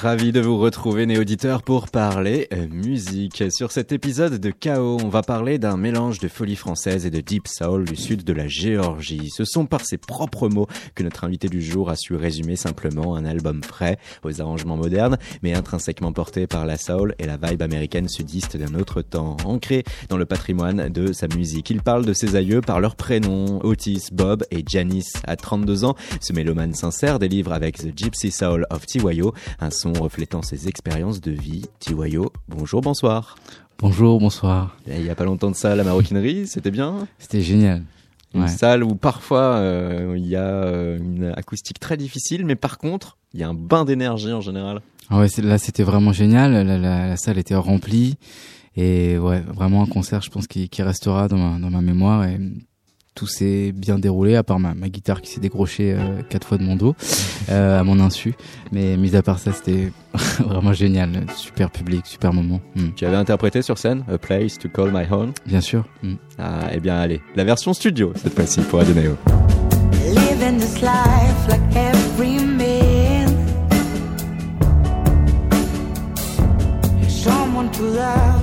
[0.00, 3.42] Ravi de vous retrouver, né auditeurs, pour parler euh, musique.
[3.50, 7.20] Sur cet épisode de Chaos, on va parler d'un mélange de folie française et de
[7.20, 9.28] deep soul du sud de la Géorgie.
[9.30, 13.16] Ce sont par ses propres mots que notre invité du jour a su résumer simplement
[13.16, 17.62] un album frais, aux arrangements modernes, mais intrinsèquement porté par la soul et la vibe
[17.62, 21.70] américaine sudiste d'un autre temps, ancré dans le patrimoine de sa musique.
[21.70, 25.14] Il parle de ses aïeux par leurs prénoms, Otis, Bob et Janice.
[25.26, 30.42] À 32 ans, ce mélomane sincère délivre avec The Gypsy Soul of Tiwayo un reflétant
[30.42, 31.66] ses expériences de vie.
[31.78, 33.36] Tiwayo, bonjour, bonsoir.
[33.78, 34.76] Bonjour, bonsoir.
[34.86, 37.06] Il y a pas longtemps de ça, la maroquinerie, c'était bien?
[37.18, 37.84] C'était génial.
[38.34, 42.78] Une salle où parfois euh, il y a euh, une acoustique très difficile, mais par
[42.78, 44.80] contre, il y a un bain d'énergie en général.
[45.10, 46.66] Ah ouais, là c'était vraiment génial.
[46.66, 48.16] La, salle était remplie
[48.76, 52.38] et ouais, vraiment un concert, je pense, qui, restera dans ma, dans ma mémoire et
[53.18, 56.56] tout s'est bien déroulé, à part ma, ma guitare qui s'est décrochée euh, quatre fois
[56.56, 56.94] de mon dos,
[57.50, 58.34] euh, à mon insu.
[58.70, 59.90] Mais mis à part ça, c'était
[60.38, 61.26] vraiment génial.
[61.34, 62.60] Super public, super moment.
[62.76, 62.90] Hmm.
[62.94, 65.84] Tu avais interprété sur scène A Place to Call My Home Bien sûr.
[66.04, 66.14] Hmm.
[66.38, 69.16] Ah, eh bien, allez, la version studio cette fois-ci pour Adeneo.
[70.06, 73.34] Living this life like every man.
[77.08, 78.37] Someone to love,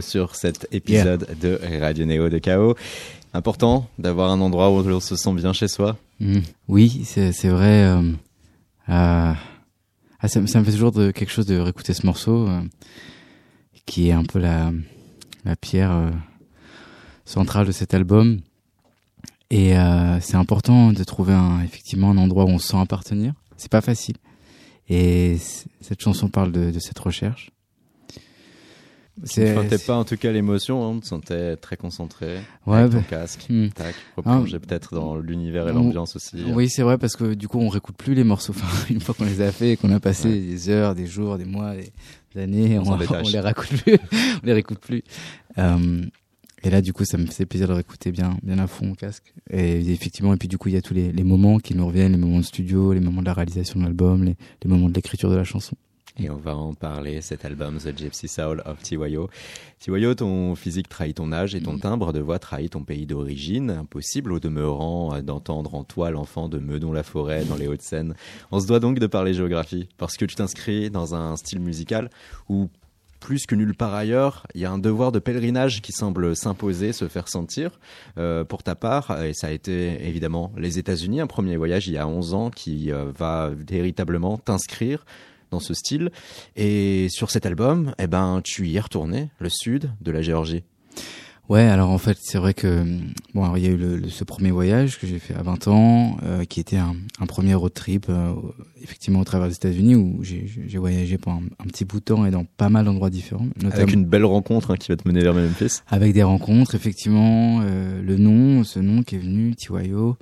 [0.00, 2.74] sur cet épisode de Radio Néo de Chaos.
[3.32, 5.96] Important d'avoir un endroit où on se sent bien chez soi.
[6.20, 6.40] Mm.
[6.68, 7.84] Oui, c'est vrai.
[7.84, 8.12] Euh,
[8.88, 9.32] euh,
[10.20, 12.60] ah, ça, me fait toujours de, quelque chose de réécouter ce morceau, euh,
[13.86, 14.72] qui est un peu la,
[15.44, 16.12] la pierre
[17.24, 18.40] centrale de cet album.
[19.50, 19.74] Et
[20.20, 23.34] c'est important de trouver un, effectivement un endroit où on se sent appartenir.
[23.56, 24.16] C'est pas facile.
[24.88, 25.38] Et
[25.80, 27.50] cette chanson parle de, de cette recherche.
[29.32, 32.78] Tu ne sentais pas en tout cas l'émotion, hein, tu te sentais très concentré ouais,
[32.78, 33.68] avec ton bah, casque, hmm.
[33.68, 36.42] tac, replonger peut-être dans l'univers et on- l'ambiance aussi.
[36.52, 38.52] Oui, c'est vrai parce que du coup, on réécoute plus les morceaux.
[38.56, 40.40] Enfin, une fois qu'on les a fait et qu'on a passé Ouais.
[40.40, 41.74] des heures, des jours, des mois,
[42.34, 43.94] des, années, On on, on, les réécoute plus.
[44.42, 45.04] on les réécoute plus.
[45.58, 46.02] Euh,
[46.64, 48.94] et là, du coup, ça me faisait plaisir de réécouter bien, bien à fond au
[48.94, 49.34] casque.
[49.50, 51.86] Et effectivement, et puis du coup, il y a tous les, les moments qui nous
[51.86, 54.88] reviennent, les moments de studio, les moments de la réalisation de l'album, les, les moments
[54.88, 55.76] de l'écriture de la chanson.
[56.16, 59.28] Et on va en parler, cet album The Gypsy Soul of Tiwayo.
[59.80, 63.70] Tiwayo, ton physique trahit ton âge et ton timbre de voix trahit ton pays d'origine.
[63.70, 68.14] Impossible au demeurant d'entendre en toi l'enfant de Meudon-la-Forêt dans les Hauts-de-Seine.
[68.52, 72.08] On se doit donc de parler géographie, parce que tu t'inscris dans un style musical
[72.48, 72.68] où
[73.24, 76.92] plus que nulle part ailleurs, il y a un devoir de pèlerinage qui semble s'imposer,
[76.92, 77.80] se faire sentir
[78.18, 79.22] euh, pour ta part.
[79.24, 82.50] Et ça a été évidemment les États-Unis, un premier voyage il y a 11 ans
[82.50, 85.06] qui euh, va véritablement t'inscrire
[85.50, 86.10] dans ce style.
[86.54, 90.62] Et sur cet album, eh ben, tu y es retourné, le sud de la Géorgie.
[91.50, 92.82] Ouais, alors en fait, c'est vrai que
[93.34, 95.42] bon, alors, il y a eu le, le- ce premier voyage que j'ai fait à
[95.42, 98.32] 20 ans, euh, qui était un, un premier road trip, euh,
[98.82, 102.24] effectivement au travers des États-Unis, où j'ai voyagé pendant un, un petit bout de temps
[102.24, 105.06] et dans pas mal d'endroits différents, notamment Avec une belle rencontre hein, qui va te
[105.06, 105.80] mener vers Memphis.
[105.88, 110.16] avec des rencontres, effectivement, euh, le nom, ce nom qui est venu, Tiwayo,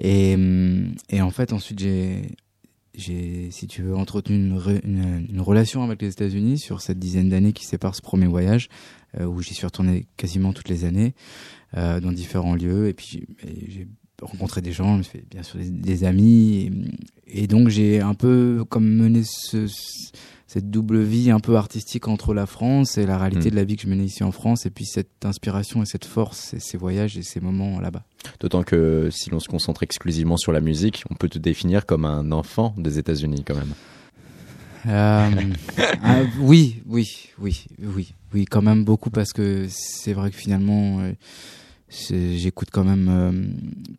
[0.00, 2.22] et hum, et en fait ensuite j'ai
[2.98, 6.98] j'ai, si tu veux, entretenu une, re- une, une relation avec les États-Unis sur cette
[6.98, 8.68] dizaine d'années qui sépare ce premier voyage,
[9.18, 11.14] euh, où j'y suis retourné quasiment toutes les années,
[11.76, 13.26] euh, dans différents lieux, et puis
[13.68, 13.86] j'ai
[14.20, 15.70] rencontré des gens, suis fait bien sûr des,
[16.04, 16.70] amis,
[17.26, 19.68] et, donc j'ai un peu comme mené ce-
[20.48, 23.50] cette double vie un peu artistique entre la France et la réalité Mm.
[23.50, 26.06] de la vie que je menais ici en France, et puis cette inspiration et cette
[26.06, 28.02] force, et ces voyages et ces moments là-bas.
[28.40, 32.06] D'autant que si l'on se concentre exclusivement sur la musique, on peut te définir comme
[32.06, 33.74] un enfant des États-Unis quand même.
[34.86, 35.30] Euh,
[36.02, 41.00] ah, oui, oui, oui, oui, oui, quand même beaucoup parce que c'est vrai que finalement,
[41.00, 41.12] euh,
[41.90, 43.32] j'écoute quand même euh,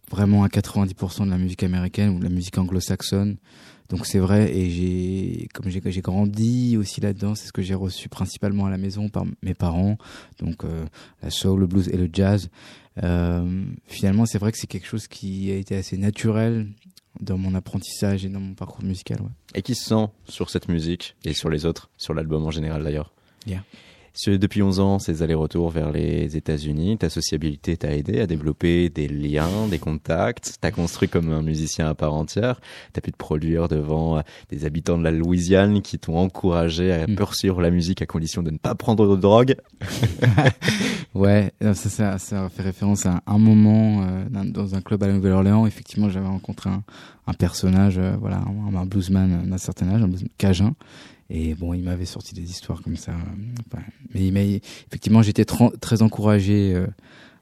[0.10, 3.38] vraiment à 90% de la musique américaine ou de la musique anglo-saxonne.
[3.90, 7.74] Donc c'est vrai et j'ai comme j'ai j'ai grandi aussi là-dedans, c'est ce que j'ai
[7.74, 9.98] reçu principalement à la maison par mes parents.
[10.40, 10.86] Donc euh,
[11.24, 12.50] la soul, le blues et le jazz.
[13.04, 16.68] Euh, finalement, c'est vrai que c'est quelque chose qui a été assez naturel
[17.20, 19.22] dans mon apprentissage et dans mon parcours musical.
[19.22, 19.30] Ouais.
[19.56, 22.84] Et qui se sent sur cette musique et sur les autres, sur l'album en général
[22.84, 23.12] d'ailleurs?
[23.48, 23.64] Yeah.
[24.28, 29.08] Depuis 11 ans, ces allers-retours vers les États-Unis, ta sociabilité t'a aidé à développer des
[29.08, 32.60] liens, des contacts, t'as construit comme un musicien à part entière,
[32.94, 37.08] t'as pu te produire devant euh, des habitants de la Louisiane qui t'ont encouragé à
[37.08, 37.16] Mm.
[37.16, 39.56] poursuivre la musique à condition de ne pas prendre de drogue.
[41.16, 45.02] Ouais, non, ça, ça, ça fait référence à un moment euh, dans- dans un club
[45.04, 45.66] à la Nouvelle-Orléans.
[45.66, 46.84] Effectivement, j'avais rencontré un,
[47.26, 50.76] un personnage, euh, voilà, un, un bluesman d'un certain âge, un bluesman cajun.
[51.30, 53.14] Et bon, il m'avait sorti des histoires comme ça.
[54.14, 56.88] mais effectivement, j'étais très encouragé euh,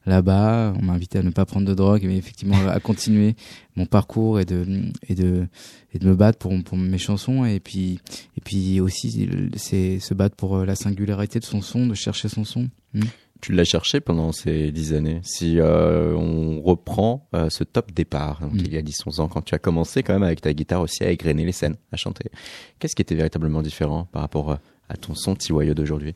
[0.05, 0.73] là-bas.
[0.77, 3.35] On m'a invité à ne pas prendre de drogue, mais effectivement à continuer
[3.75, 4.65] mon parcours et de
[5.07, 5.47] et de
[5.93, 7.99] et de me battre pour pour mes chansons et puis
[8.35, 12.27] et puis aussi c'est se battre pour euh, la singularité de son son, de chercher
[12.29, 12.69] son son.
[12.93, 13.01] Hmm.
[13.41, 15.19] Tu l'as cherché pendant ces dix années.
[15.23, 18.59] Si euh, on reprend euh, ce top départ, donc Mm.
[18.65, 21.03] il y a 10-11 ans, quand tu as commencé quand même avec ta guitare aussi
[21.03, 22.31] à égrener les scènes, à chanter,
[22.79, 24.55] qu'est-ce qui était véritablement différent par rapport euh,
[24.89, 26.15] à ton son tiwailleux d'aujourd'hui?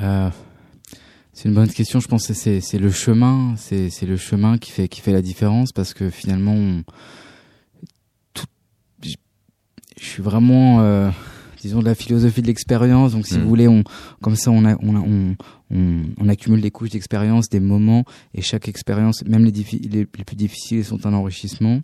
[0.00, 0.30] Euh,
[1.32, 1.98] c'est une bonne question.
[1.98, 5.72] Je pense que c'est le chemin, c'est le chemin qui fait qui fait la différence
[5.72, 6.84] parce que finalement, on-
[8.34, 8.46] tout,
[9.02, 9.14] je
[9.98, 11.10] je suis vraiment, euh,
[11.60, 13.12] disons, de la philosophie de l'expérience.
[13.12, 13.42] Donc, si Mm.
[13.42, 13.82] vous voulez, on
[14.20, 15.36] comme ça, on a, on a, on,
[15.72, 19.52] on, on accumule des couches d'expérience, des moments, et chaque expérience, même les,
[19.88, 21.80] les, plus difficiles, sont un enrichissement.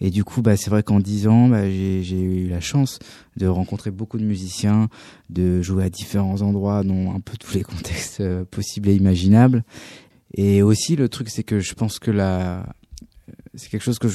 [0.00, 2.98] Et du coup, bah, c'est vrai qu'en dix ans, bah, j'ai eu la chance
[3.36, 4.88] de rencontrer beaucoup de musiciens,
[5.30, 9.64] de jouer à différents endroits, dans un peu tous les contextes euh, possibles et imaginables.
[10.34, 12.74] Et aussi, le truc, c'est que je pense que la,
[13.54, 14.08] c'est quelque chose que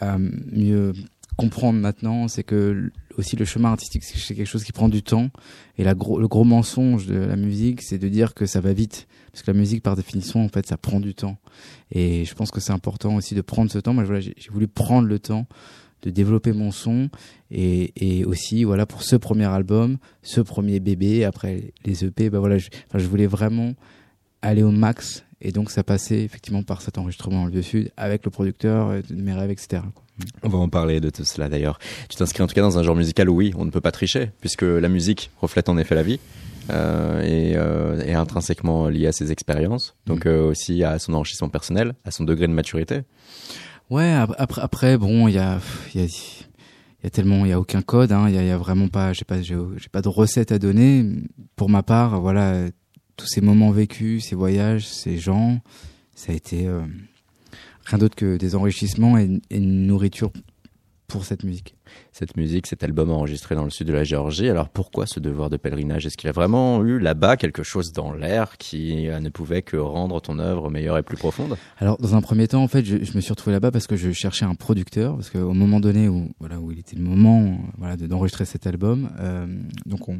[0.00, 0.92] à, à mieux
[1.38, 5.30] comprendre maintenant, c'est que aussi le chemin artistique, c'est quelque chose qui prend du temps.
[5.78, 9.06] Et le gros mensonge de la musique, c'est de dire que ça va vite.
[9.32, 11.38] Parce que la musique, par définition, en fait, ça prend du temps.
[11.92, 13.94] Et je pense que c'est important aussi de prendre ce temps.
[13.94, 15.46] Moi, j'ai voulu prendre le temps
[16.02, 17.08] de développer mon son
[17.50, 22.56] et, aussi voilà pour ce premier album, ce premier bébé, après les EP, bah voilà,
[22.56, 23.74] enfin, je voulais vraiment
[24.42, 27.90] aller au max et donc ça passait effectivement par cet enregistrement dans le Vieux Sud
[27.96, 29.82] avec le producteur euh, mes rêves, etc.
[29.94, 30.04] quoi.
[30.42, 31.78] On va en parler de tout cela d'ailleurs.
[32.08, 33.92] Tu t'inscris en tout cas dans un genre musical où oui, on ne peut pas
[33.92, 36.18] tricher, puisque la musique reflète en effet la vie.
[36.70, 40.28] euh, et euh, est intrinsèquement liée à ses expériences, donc Mm.
[40.28, 43.02] euh, aussi à son enrichissement personnel, à son degré de maturité.
[43.90, 45.60] Ouais, ap- après, après bon, il y a,
[45.94, 48.38] il y a, il y a tellement, il y a aucun code, hein, il y,
[48.38, 49.56] a, y, a, vraiment pas, j'ai pas, j'ai
[49.90, 51.06] pas de recette à donner.
[51.56, 52.66] Pour ma part, voilà,
[53.18, 55.60] tous ces moments vécus, ces voyages, ces gens,
[56.14, 56.80] ça a été euh,
[57.84, 60.32] rien d'autre que des enrichissements et, et une nourriture
[61.08, 61.74] pour cette musique.
[62.12, 64.50] Cette musique, cet album enregistré dans le sud de la Géorgie.
[64.50, 66.04] Alors pourquoi ce devoir de pèlerinage?
[66.04, 69.78] Est-ce qu'il a vraiment eu là-bas quelque chose dans l'air qui euh, ne pouvait que
[69.78, 71.56] rendre ton œuvre meilleure et plus profonde?
[71.78, 74.12] Alors dans un premier temps, en fait, je, me suis retrouvé là-bas parce que je
[74.12, 77.96] cherchais un producteur, parce qu'au moment donné où voilà où il était le moment voilà
[77.96, 79.46] d'enregistrer cet album, euh,
[79.86, 80.18] donc on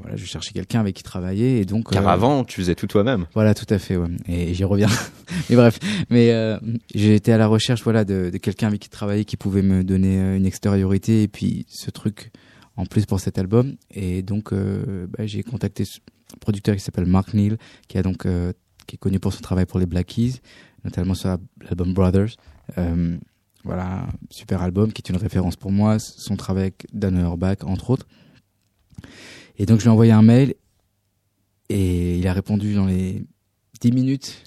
[0.00, 2.86] voilà, je cherchais quelqu'un avec qui travailler et donc car euh, avant tu faisais tout
[2.86, 3.26] toi-même.
[3.34, 3.96] Voilà, tout à fait.
[3.96, 4.08] Ouais.
[4.28, 4.88] Et j'y reviens.
[5.50, 5.78] mais bref,
[6.10, 6.58] mais euh,
[6.94, 9.84] j'ai été à la recherche voilà de, de quelqu'un avec qui travailler qui pouvait me
[9.84, 12.30] donner euh, une extériorité et puis ce truc
[12.76, 13.76] en plus pour cet album.
[13.90, 15.98] Et donc euh, bah, j'ai contacté ce
[16.40, 18.26] producteur qui s'appelle Mark Neal, qui a donc
[18.86, 20.40] qui est connu pour son travail pour les Black Keys,
[20.84, 22.36] notamment sur l'album Brothers.
[23.64, 25.98] voilà, super album qui est une référence pour moi.
[25.98, 28.06] Son travail avec Dan Auerbach entre autres.
[29.58, 30.54] Et donc je lui ai envoyé un mail
[31.68, 33.24] et il a répondu dans les
[33.80, 34.44] 10 minutes.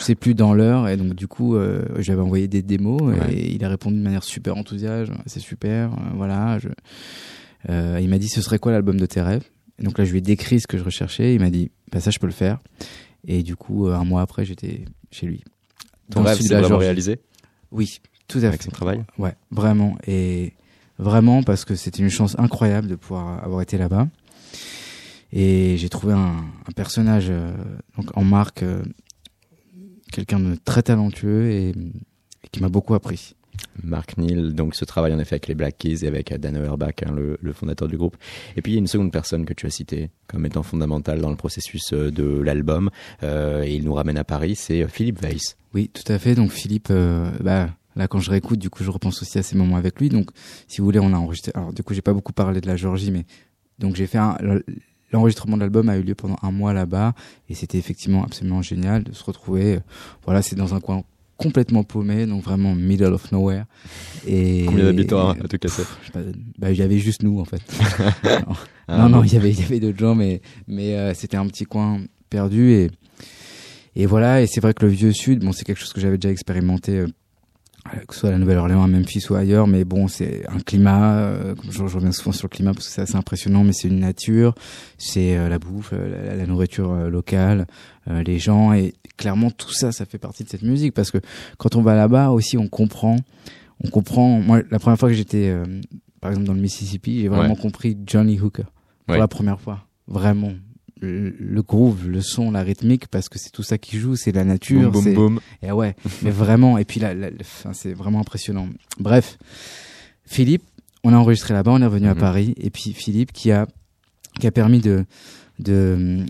[0.00, 3.32] C'est plus dans l'heure et donc du coup euh, j'avais envoyé des démos ouais.
[3.32, 5.10] et il a répondu de manière super enthousiaste.
[5.24, 6.58] C'est super, euh, voilà.
[6.58, 6.68] Je...
[7.70, 9.44] Euh, il m'a dit ce serait quoi l'album de tes rêves?
[9.78, 11.34] Et donc là je lui ai décrit ce que je recherchais.
[11.34, 12.58] Il m'a dit bah ça je peux le faire.
[13.26, 15.42] Et du coup un mois après j'étais chez lui.
[16.10, 17.18] Ton rêve c'est vraiment réalisé?
[17.72, 18.46] Oui, tout à fait.
[18.48, 19.02] Avec son travail?
[19.16, 20.52] Ouais, vraiment et
[20.98, 24.08] vraiment parce que c'était une chance incroyable de pouvoir avoir été là-bas.
[25.32, 27.52] Et j'ai trouvé un, un personnage euh,
[27.96, 28.82] donc en marque, euh,
[30.12, 33.34] quelqu'un de très talentueux et, et qui m'a beaucoup appris.
[33.82, 36.94] Mark Neal, donc ce travail en effet avec les Black Keys et avec Dan Auerbach,
[37.04, 38.16] hein, le, le, fondateur du groupe.
[38.56, 41.20] Et puis il y a une seconde personne que tu as citée comme étant fondamentale
[41.20, 42.90] dans le processus euh, de l'album,
[43.22, 45.56] euh, et il nous ramène à Paris, c'est Philippe Weiss.
[45.74, 46.34] Oui, tout à fait.
[46.34, 49.56] Donc Philippe, euh, bah, là quand je réécoute, du coup je repense aussi à ces
[49.56, 50.08] moments avec lui.
[50.08, 50.30] Donc
[50.68, 51.52] si vous voulez, on a enregistré.
[51.54, 53.24] Alors du coup j'ai pas beaucoup parlé de la Géorgie, mais
[53.78, 54.36] donc j'ai fait un,
[55.12, 57.14] l'enregistrement de l'album a eu lieu pendant un mois là-bas
[57.48, 59.80] et c'était effectivement absolument génial de se retrouver.
[60.24, 61.02] Voilà, c'est dans un coin
[61.36, 63.64] complètement paumé, donc vraiment middle of nowhere.
[64.26, 65.84] Et combien d'habitants à tout casser?
[66.62, 67.62] il y avait juste nous en fait.
[68.24, 68.54] non,
[68.88, 71.46] ah, non, non, il y avait, y avait d'autres gens, mais mais euh, c'était un
[71.46, 72.90] petit coin perdu et
[73.96, 74.42] et voilà.
[74.42, 77.04] Et c'est vrai que le vieux sud, bon, c'est quelque chose que j'avais déjà expérimenté.
[77.94, 80.60] Euh, que ce soit à la Nouvelle-Orléans, à Memphis ou ailleurs, mais bon, c'est un
[80.60, 83.72] climat, euh, je, je, reviens souvent sur le climat parce que c'est assez impressionnant, mais
[83.72, 84.54] c'est une nature,
[84.98, 87.66] c'est euh, la bouffe, la, la nourriture euh, locale,
[88.08, 91.18] euh, les gens, et clairement tout ça, ça fait partie de cette musique parce que
[91.58, 93.16] quand on va là-bas aussi, on comprend,
[93.84, 94.40] on comprend.
[94.40, 95.64] Moi, la première fois que j'étais, euh,
[96.20, 97.60] par exemple, dans le Mississippi, j'ai vraiment ouais.
[97.60, 98.64] compris Johnny Hooker
[99.06, 99.18] pour ouais.
[99.18, 100.52] la première fois, vraiment
[101.00, 104.44] le groove, le son, la rythmique, parce que c'est tout ça qui joue, c'est la
[104.44, 104.90] nature.
[104.90, 105.40] Boum, boum, boum.
[105.62, 107.30] Et ouais, mais vraiment, et puis là, là
[107.72, 108.68] c'est vraiment impressionnant.
[108.98, 109.38] Bref,
[110.24, 110.62] Philippe,
[111.02, 113.66] on a enregistré là-bas, on est revenu à Paris, et puis Philippe qui a
[114.38, 115.04] qui a permis de
[115.58, 116.24] de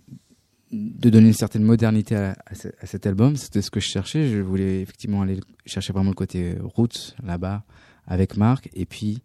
[0.72, 3.88] de donner une certaine modernité à, à, ce, à cet album, c'était ce que je
[3.88, 4.28] cherchais.
[4.28, 7.64] Je voulais effectivement aller chercher vraiment le côté roots là-bas
[8.06, 9.22] avec Marc, et puis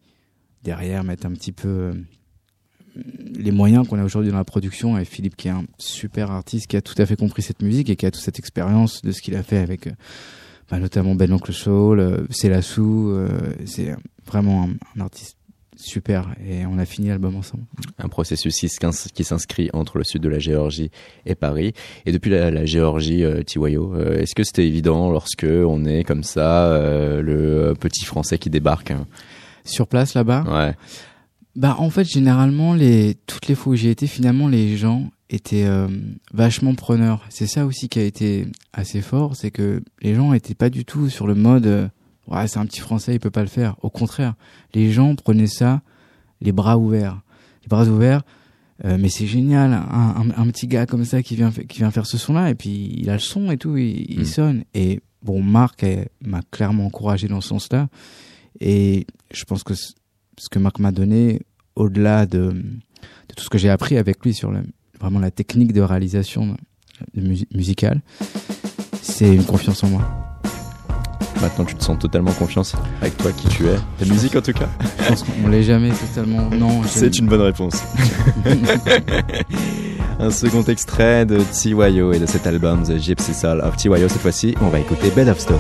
[0.64, 1.94] derrière mettre un petit peu
[3.36, 6.68] les moyens qu'on a aujourd'hui dans la production et Philippe qui est un super artiste
[6.68, 9.12] qui a tout à fait compris cette musique et qui a toute cette expérience de
[9.12, 9.90] ce qu'il a fait avec
[10.70, 13.30] bah, notamment Ben Oncle Soul, euh, Célassou, euh,
[13.66, 15.38] c'est vraiment un, un, artiste
[15.78, 17.64] super et on a fini l'album ensemble.
[18.00, 18.56] Un processus
[19.14, 20.92] qui s'inscrit entre le sud de la Géorgie
[21.25, 21.74] et Paris.
[22.06, 26.04] Et depuis la, la Géorgie, euh, Tiwayo, euh, est-ce que c'était évident lorsque on est
[26.04, 29.06] comme ça, euh, le petit Français qui débarque hein?
[29.64, 30.44] Sur place là-bas?
[30.48, 30.75] Ouais.
[31.55, 35.65] Bah en fait généralement les toutes les fois où j'y étais finalement les gens étaient
[35.65, 35.88] euh,
[36.33, 37.25] vachement preneurs.
[37.29, 40.83] C'est ça aussi qui a été assez fort, c'est que les gens étaient pas du
[40.83, 41.88] tout sur le mode euh,
[42.27, 43.75] ouais c'est un petit français il peut pas le faire.
[43.81, 44.35] Au contraire,
[44.74, 45.81] les gens prenaient ça
[46.41, 47.21] les bras ouverts,
[47.63, 48.24] les bras ouverts.
[48.83, 51.91] Euh, mais c'est génial, un, un, un, petit gars comme ça qui vient qui vient
[51.91, 54.25] faire ce son-là et puis il a le son et tout, il, il mmh.
[54.25, 54.63] sonne.
[54.74, 55.85] Et bon, Marc
[56.21, 57.88] m'a clairement encouragé dans ce sens-là.
[58.59, 59.74] Et je pense que
[60.38, 61.42] ce que Marc m'a donné,
[61.75, 64.62] au-delà de, de, tout ce que j'ai appris avec lui sur le,
[65.00, 66.56] vraiment la technique de réalisation
[67.15, 68.01] mus musicale,
[69.01, 70.25] c'est une confiance en moi.
[71.42, 73.75] Maintenant, tu te sens totalement confiance avec toi, qui tu es.
[74.00, 74.70] La musique, en tout cas.
[75.04, 76.50] Je pense qu'on l'est jamais totalement.
[76.50, 76.82] Non.
[76.84, 77.84] C'est une bonne réponse.
[80.20, 82.13] Un second extrait de T.Y.O.
[82.13, 84.08] et de cet album The Gypsy Soul of T.Y.O.
[84.08, 85.60] Cette fois-ci, on va écouter Bed of Stone.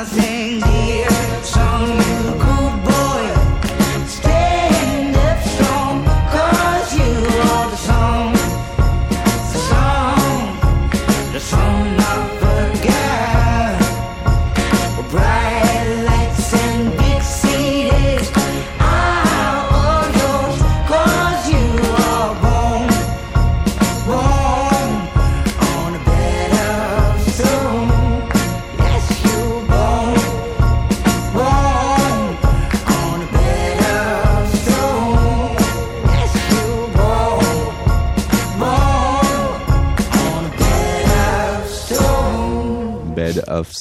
[0.00, 0.49] Like my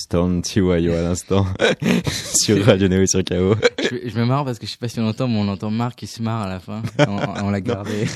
[0.10, 1.46] Stone, Tiwayo à l'instant,
[2.34, 3.54] sur Radio Neo et sur KO.
[3.80, 5.70] je, je me marre parce que je sais pas si on entend, mais on entend
[5.70, 6.82] Marc qui se marre à la fin.
[7.08, 8.08] On, on l'a gardé.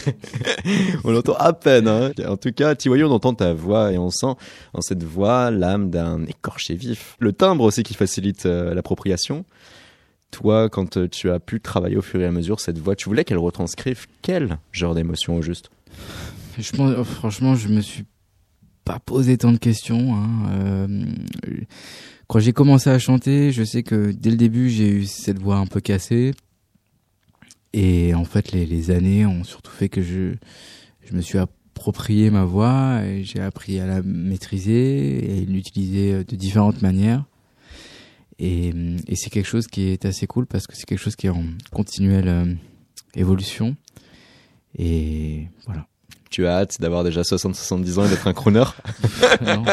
[1.04, 1.88] On l'entend à peine.
[1.88, 2.10] Hein.
[2.28, 4.34] En tout cas, Tiwayo, on entend ta voix et on sent
[4.74, 7.16] dans cette voix l'âme d'un écorché vif.
[7.20, 9.46] Le timbre aussi qui facilite euh, l'appropriation.
[10.32, 13.24] Toi, quand tu as pu travailler au fur et à mesure cette voix, tu voulais
[13.24, 15.70] qu'elle retranscrive quel genre d'émotion au juste?
[16.58, 18.06] Je pense, franchement, je me suis
[18.84, 20.15] pas posé tant de questions.
[20.15, 20.30] Hein.
[20.52, 21.06] Euh,
[22.28, 25.58] quand j'ai commencé à chanter, je sais que dès le début, j'ai eu cette voix
[25.58, 26.34] un peu cassée.
[27.74, 30.36] Et en fait, les, années ont surtout fait que je,
[31.06, 36.36] je me suis approprié ma voix et j'ai appris à la maîtriser et l'utiliser de
[36.36, 37.26] différentes manières.
[38.39, 38.74] Et,
[39.08, 41.32] et c'est quelque chose qui est assez cool parce que c'est quelque chose qui est
[41.32, 42.54] en continuelle euh,
[43.15, 43.76] évolution.
[44.78, 45.88] Et voilà.
[46.34, 48.63] Tu as hâte d'avoir déjà 60-70 ans et d'être un crooner
[49.46, 49.65] non,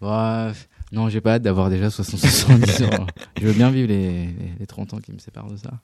[0.00, 0.52] Ouais,
[0.90, 3.06] non j'ai pas hâte d'avoir déjà 60-70 ans.
[3.38, 5.82] Je veux bien vivre les, les, les 30 ans qui me séparent de ça.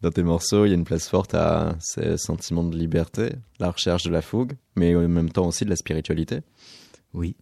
[0.00, 3.70] Dans tes morceaux, il y a une place forte à ces sentiments de liberté, la
[3.70, 6.38] recherche de la fougue, mais en même temps aussi de la spiritualité.
[7.12, 7.36] Oui.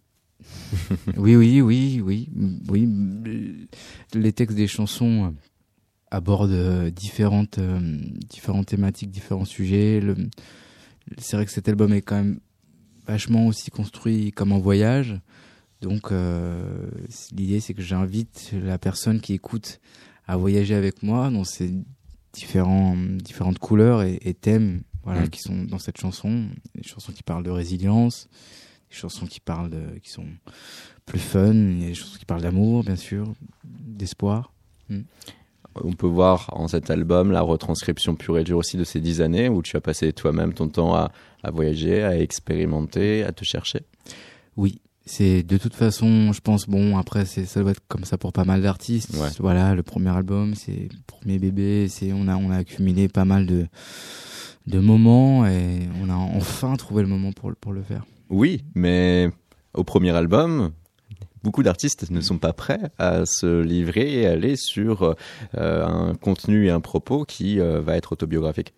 [1.15, 2.29] oui, oui, oui, oui,
[2.67, 3.69] oui.
[4.13, 5.33] Les textes des chansons
[6.09, 7.79] abordent différentes, euh,
[8.29, 10.01] différentes thématiques, différents sujets.
[10.01, 10.17] Le,
[11.17, 12.39] c'est vrai que cet album est quand même
[13.07, 15.19] vachement aussi construit comme un voyage.
[15.81, 16.89] Donc, euh,
[17.35, 19.79] l'idée, c'est que j'invite la personne qui écoute
[20.27, 21.73] à voyager avec moi dans ces
[22.33, 25.29] différents, différentes couleurs et, et thèmes voilà, Mm.
[25.29, 26.47] qui sont dans cette chanson.
[26.75, 28.29] Des chansons qui parlent de résilience,
[28.89, 30.27] des chansons qui parlent de, qui sont
[31.05, 33.33] plus fun, il y a des chansons qui parlent d'amour, bien sûr,
[33.63, 34.53] d'espoir.
[35.75, 39.21] On peut voir en cet album la retranscription pure et dure aussi de ces dix
[39.21, 41.11] années où tu as passé toi-même ton temps à,
[41.43, 43.81] à voyager, à expérimenter, à te chercher.
[44.57, 48.17] Oui, c'est de toute façon, je pense, bon, après, c'est, ça doit être comme ça
[48.17, 49.15] pour pas mal d'artistes.
[49.15, 49.29] Ouais.
[49.39, 53.25] Voilà, le premier album, c'est le premier bébé, c'est, on a, on a accumulé pas
[53.25, 53.67] mal de,
[54.67, 58.05] de moments et on a enfin trouvé le moment pour, pour le faire.
[58.29, 59.29] Oui, mais
[59.73, 60.71] au premier album,
[61.43, 65.15] beaucoup d'artistes ne sont pas prêts à se livrer et aller sur
[65.57, 68.73] euh, un contenu et un propos qui euh, va être autobiographique.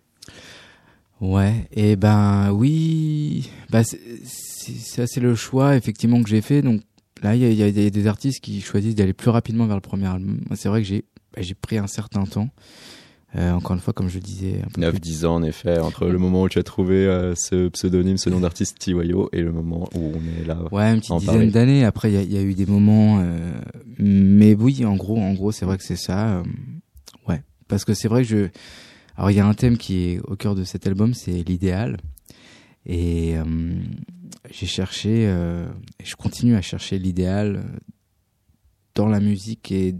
[1.20, 6.60] Ouais, et ben oui, bah ça c'est le choix effectivement que j'ai fait.
[6.60, 6.82] Donc
[7.22, 10.40] là, il y a, des, artistes qui choisissent d'aller plus rapidement vers le premier album.
[10.54, 12.48] C'est vrai que bah, j'ai pris un certain temps.
[13.36, 15.78] Euh, encore une fois, comme je le disais, un peu plus 9-10 ans en effet,
[15.80, 19.40] entre le moment où tu as trouvé euh, ce pseudonyme, ce nom d'artiste Tiwayo et
[19.40, 20.56] le moment où on est là.
[20.70, 21.84] Ouais, une petite dizaine d'années.
[21.84, 23.52] Après, il y a, il y a eu des moments, euh,
[23.98, 26.42] mais oui, en gros, en gros, c'est vrai que c'est ça.
[27.28, 28.48] ouais, parce que c'est vrai que je.
[29.16, 31.96] Alors, il y a un thème qui est au cœur de cet album, c'est l'idéal.
[32.86, 33.34] Et
[34.50, 37.64] j'ai cherché, et je continue à chercher l'idéal
[38.94, 39.94] dans la musique et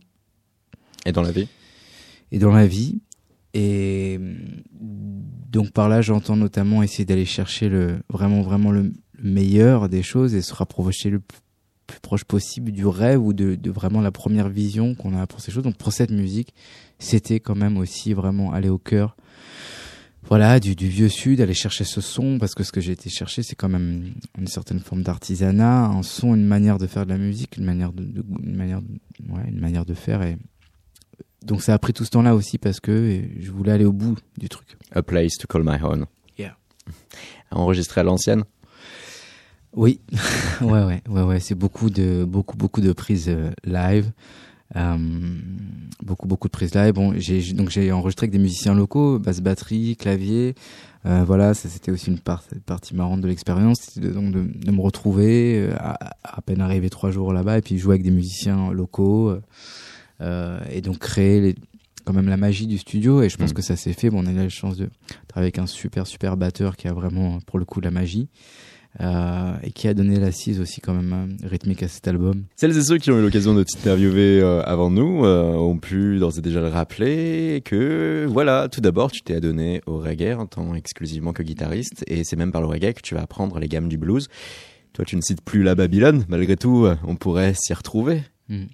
[1.07, 1.49] Et dans la vie?
[2.33, 3.01] et dans la vie.
[3.55, 4.35] Et euh,
[4.83, 10.35] donc par là, j'entends notamment essayer d'aller chercher le vraiment vraiment le meilleur des choses
[10.35, 14.49] et se rapprocher le plus proche possible du rêve ou de, de vraiment la première
[14.49, 15.63] vision qu'on a pour ces choses.
[15.63, 16.53] Donc pour cette musique,
[16.99, 19.17] c'était quand même aussi vraiment aller au cœur.
[20.27, 23.11] Voilà, du, du vieux sud, aller chercher ce son, parce que ce que j'ai été
[23.11, 27.11] chercher, c'est quand même une certaine forme d'artisanat, un son, une manière de faire de
[27.11, 28.81] la musique, une manière de, de- une manière,
[29.29, 30.23] ouais, une manière de faire.
[30.23, 30.39] Et
[31.45, 34.17] donc ça a pris tout ce temps-là aussi parce que je voulais aller au bout
[34.39, 34.77] du truc.
[34.93, 36.07] A place to call my own.
[36.39, 36.57] Yeah.
[37.51, 38.45] Enregistré à l'ancienne?
[39.73, 40.01] Oui,
[40.61, 41.41] ouais, ouais, ouais, ouais.
[41.41, 44.13] C'est beaucoup de, beaucoup, beaucoup de prises euh, live,
[44.77, 44.97] euh,
[46.03, 46.93] beaucoup, beaucoup de prises live.
[46.95, 50.55] Bon, j'ai donc j'ai enregistré avec des musiciens locaux, basse batterie, clavier.
[51.07, 54.81] Euh, voilà, ça c'était aussi une part- partie marrante de l'expérience, donc de, de me
[54.81, 59.35] retrouver à, à peine arrivé trois jours là-bas et puis jouer avec des musiciens locaux
[60.71, 61.55] et donc créer les,
[62.05, 63.23] quand même la magie du studio.
[63.23, 63.55] Et je pense Mm.
[63.55, 64.11] que ça s'est fait.
[64.11, 64.89] Bon, on a eu la chance de
[65.29, 68.29] travailler avec un super, super batteur qui a vraiment pour le coup la magie.
[69.01, 72.45] Euh, et qui a donné l'assise aussi quand même euh, rythmique à cet album.
[72.55, 76.21] Celles et ceux qui ont eu l'occasion de t'interviewer euh, avant nous euh, ont pu
[76.21, 80.47] d'ores et déjà le rappeler que, voilà, tout d'abord, tu t'es adonné au reggae en
[80.47, 83.67] tant exclusivement que guitariste, et c'est même par le reggae que tu vas apprendre les
[83.67, 84.29] gammes du blues.
[84.93, 88.23] Toi, tu ne cites plus la Babylone, malgré tout, euh, on pourrait s'y retrouver.
[88.49, 88.67] Mm.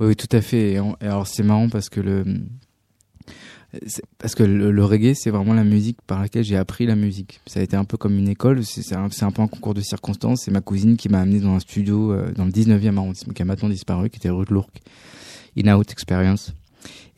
[0.00, 0.78] Oui, oui, tout à fait.
[1.00, 2.24] Alors c'est marrant parce que le
[4.18, 7.40] parce que le, reggae c'est vraiment la musique par laquelle j'ai appris la musique.
[7.46, 8.64] Ça a été un peu comme une école.
[8.64, 10.42] C'est un, peu un concours de circonstances.
[10.42, 13.42] C'est ma cousine qui m'a amené dans un studio euh, dans le 19e arrondissement qui
[13.42, 14.80] a maintenant disparu, qui était rue de l'Ourcq,
[15.58, 16.52] In Out Experience.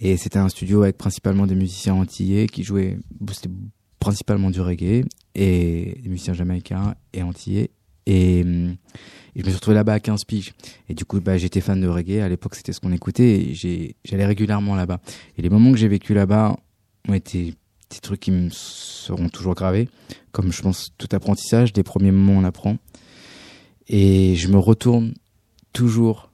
[0.00, 2.98] Et c'était un studio avec principalement des musiciens antillais qui jouaient
[3.32, 3.50] c'était
[3.98, 7.70] principalement du reggae et des musiciens jamaïcains et antillais.
[8.06, 8.42] Et,
[9.36, 10.54] je me suis retrouvé là-bas à 15 piges.
[10.88, 12.20] Et du coup, bah, j'étais fan de reggae.
[12.20, 13.52] À l'époque, c'était ce qu'on écoutait.
[14.04, 15.00] J'allais régulièrement là-bas.
[15.36, 16.56] Et les moments que j'ai vécu là-bas
[17.08, 17.54] ont été
[17.90, 19.88] des trucs qui me seront toujours gravés.
[20.32, 22.76] Comme je pense tout apprentissage, des premiers moments on apprend.
[23.88, 25.14] Et je me retourne
[25.72, 26.30] toujours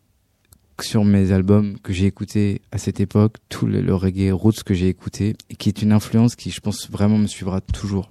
[0.81, 4.75] sur mes albums que j'ai écoutés à cette époque, tout le, le reggae roots que
[4.75, 8.11] j'ai écouté, et qui est une influence qui, je pense, vraiment me suivra toujours.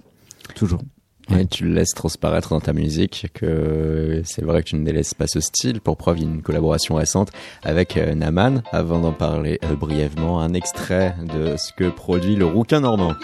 [0.54, 0.82] Toujours.
[1.30, 1.46] Ouais.
[1.46, 5.26] Tu le laisses transparaître dans ta musique que c'est vrai que tu ne délaisses pas
[5.26, 5.80] ce style.
[5.80, 7.30] Pour preuve, il y a une collaboration récente
[7.62, 8.62] avec euh, Naman.
[8.72, 13.14] Avant d'en parler euh, brièvement, un extrait de ce que produit le rouquin normand.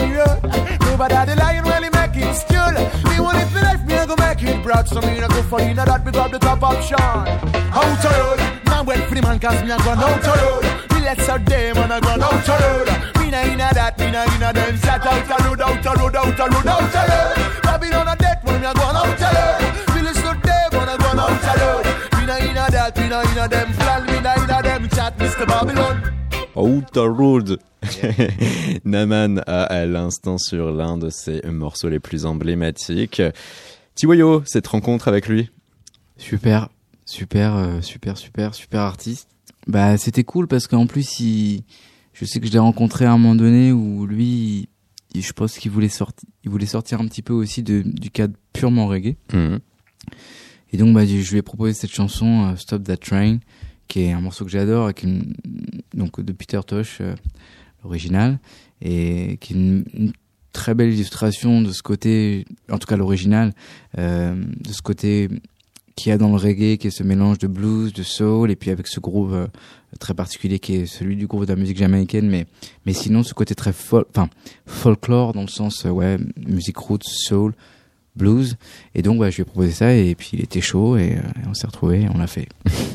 [0.00, 0.80] The road.
[0.80, 2.72] Nobody the lion when he make it still.
[3.08, 4.88] Me want it for life, me I go make it broad.
[4.88, 6.98] So me I go for now that because the top option.
[7.00, 8.40] Out of road.
[8.66, 10.64] Man, wait for the man, cause me I go out of road.
[10.92, 12.88] Me let's out there, man, I go out of road.
[13.18, 14.76] Me na inna that, me na inna them.
[14.78, 17.62] Shut out of road, out of road, out of road, out of road.
[17.62, 19.94] Babylon a dead, man, me I go out of road.
[19.94, 21.86] Me let's out there, man, I go out of road.
[22.18, 23.72] Me na inna that, me na inna them.
[23.74, 24.88] Plan, me na inna them.
[24.88, 25.46] Chat, Mr.
[25.46, 26.19] Babylon.
[26.62, 27.58] Outer Road.
[28.84, 33.22] Naman a à l'instant sur l'un de ses morceaux les plus emblématiques.
[33.94, 35.50] Tiwayo, cette rencontre avec lui?
[36.16, 36.68] Super,
[37.06, 39.28] super, euh, super, super, super artiste.
[39.66, 41.62] Bah, c'était cool parce qu'en plus, il,
[42.12, 44.68] je sais que je l'ai rencontré à un moment donné où lui,
[45.14, 48.10] il- je pense qu'il voulait sortir, il voulait sortir un petit peu aussi de, du
[48.10, 49.16] cadre purement reggae.
[49.32, 49.58] Mhm.
[50.72, 53.38] Et donc, bah, je lui ai proposé cette chanson euh, Stop That Train,
[53.90, 54.92] qui est un morceau que j'adore,
[55.94, 57.16] donc de Peter Tosh, euh,
[57.82, 58.38] l'original,
[58.80, 60.12] et qui est une,
[60.52, 63.52] très belle illustration de ce côté, en tout cas l'original,
[63.98, 65.28] euh, de ce côté
[65.96, 68.56] qu'il y a dans le reggae, qui est ce mélange de blues, de soul, et
[68.56, 69.46] puis avec ce groove euh,
[69.98, 72.46] très particulier qui est celui du groove de la musique jamaïcaine, mais
[72.86, 74.04] mais sinon ce côté très fol
[74.66, 77.54] folklore dans le sens ouais musique roots, soul,
[78.16, 78.56] blues.
[78.94, 81.48] Et donc, bah, je lui ai proposé ça et puis il était chaud et, euh,
[81.48, 82.48] on s'est retrouvés et on l'a fait.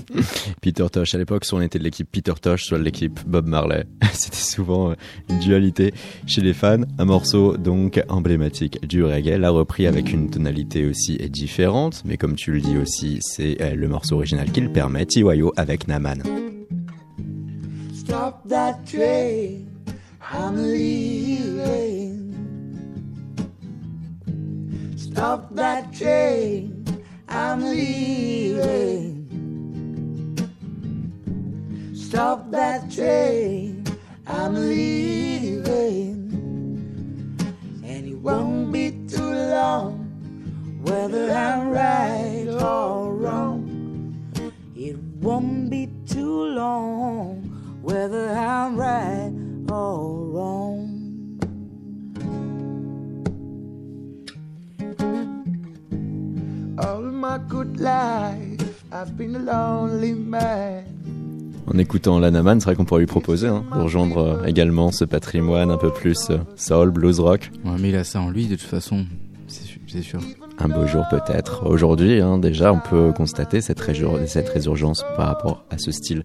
[0.61, 1.15] Peter Tosh.
[1.15, 3.85] À l'époque, soit on était de l'équipe Peter Tosh, soit de l'équipe Bob Marley.
[4.13, 4.95] C'était souvent euh,
[5.29, 5.93] une dualité
[6.27, 6.81] chez les fans.
[6.97, 12.35] Un morceau donc emblématique du reggae, l'a repris avec une tonalité aussi différente, mais comme
[12.35, 16.23] tu le dis aussi, c'est euh, le morceau original qui le permet, Tiwayo avec Naman.
[17.93, 19.65] Stop that train,
[20.31, 22.24] I'm leaving.
[25.15, 26.84] Stop that train,
[61.75, 65.03] En écoutant Lanaman, c'est vrai qu'on pourrait lui proposer hein, de rejoindre euh, également ce
[65.03, 67.51] patrimoine un peu plus euh, soul, blues rock.
[67.65, 69.05] Ouais, mais il a ça en lui de toute façon,
[69.47, 70.21] c'est sûr.
[70.57, 71.65] Un beau jour peut-être.
[71.65, 76.23] Aujourd'hui, hein, déjà, on peut constater cette, résur- cette résurgence par rapport à ce style.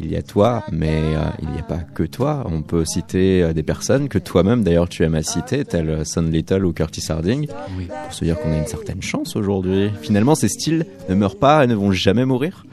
[0.00, 2.44] Il y a toi, mais euh, il n'y a pas que toi.
[2.50, 6.04] On peut citer euh, des personnes que toi-même, d'ailleurs, tu aimes à citer, tels euh,
[6.04, 7.88] Son Little ou Curtis Harding, Oui.
[8.04, 9.90] pour se dire qu'on a une certaine chance aujourd'hui.
[10.00, 12.64] Finalement, ces styles ne meurent pas et ne vont jamais mourir.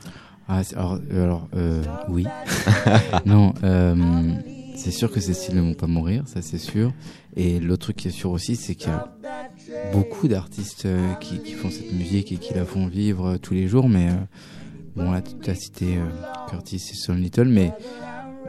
[0.56, 2.26] Ah, alors, euh, alors euh, oui.
[3.26, 3.96] non, euh,
[4.76, 6.92] c'est sûr que ces styles ne vont pas mourir, ça c'est sûr.
[7.36, 9.12] Et l'autre truc qui est sûr aussi, c'est qu'il y a
[9.92, 10.88] beaucoup d'artistes
[11.20, 13.90] qui, qui font cette musique et qui la font vivre tous les jours.
[13.90, 14.14] Mais euh,
[14.96, 15.98] bon, là, tu as cité
[16.50, 17.72] Curtis et Son Little, mais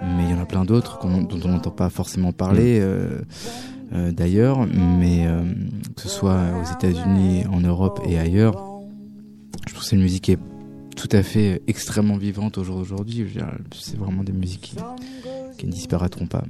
[0.02, 2.80] mais il y en a plein d'autres dont on n'entend pas forcément parler.
[2.80, 3.20] euh,
[4.10, 5.24] D'ailleurs, mais
[5.94, 8.54] que ce soit aux États-Unis, en Europe et ailleurs,
[9.68, 10.38] je trouve que c'est une musique qui est
[10.96, 13.26] tout à fait extrêmement vivante au jour d'aujourd'hui.
[13.74, 14.76] C'est vraiment des musiques qui,
[15.58, 16.44] qui ne disparaîtront pas.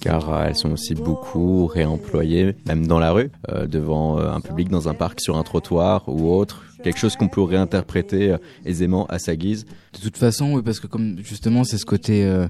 [0.00, 4.40] car euh, elles sont aussi beaucoup réemployées, même dans la rue, euh, devant euh, un
[4.40, 6.64] public, dans un parc, sur un trottoir ou autre.
[6.82, 9.66] Quelque chose qu'on peut réinterpréter euh, aisément à sa guise.
[9.94, 12.46] De toute façon, oui, parce que comme justement c'est ce côté, euh,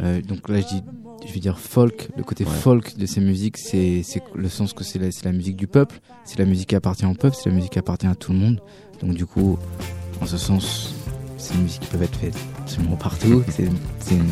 [0.00, 0.82] euh, donc là je dis,
[1.26, 2.50] je vais dire folk, le côté Ouais.
[2.50, 4.02] folk de ces musiques, c'est
[4.34, 7.04] le sens que c'est la, c'est la musique du peuple, c'est la musique qui appartient
[7.06, 8.60] au peuple, c'est la musique qui appartient à tout le monde.
[9.02, 9.58] Donc du coup,
[10.20, 10.94] en ce sens,
[11.38, 13.42] c'est une musique qui peut être faite absolument partout.
[13.50, 13.68] C'est,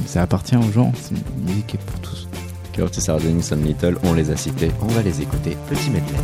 [0.06, 0.92] ça appartient aux gens.
[1.00, 2.28] C'est une musique qui est pour tous.
[2.72, 5.56] Curtis Harding, Son Little, on les a cités, on va les écouter.
[5.68, 6.18] Petit medley.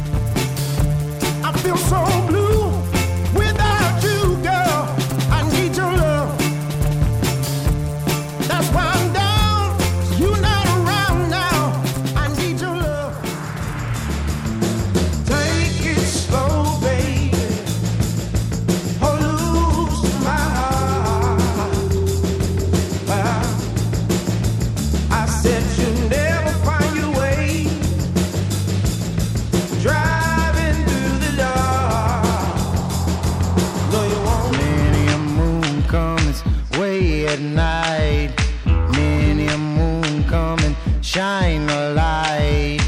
[42.00, 42.80] Light.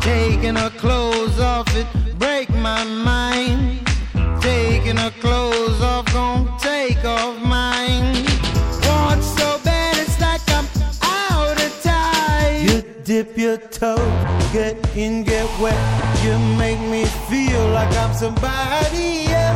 [0.00, 3.58] Taking her clothes off, it break my mind.
[4.40, 8.24] Taking her clothes off, gon' take off mine.
[8.86, 10.66] Want so bad, it's like I'm
[11.20, 12.56] out of time.
[12.66, 12.78] You
[13.08, 14.06] dip your toe,
[14.52, 15.80] get in, get wet.
[16.24, 19.08] You make me feel like I'm somebody
[19.42, 19.47] else.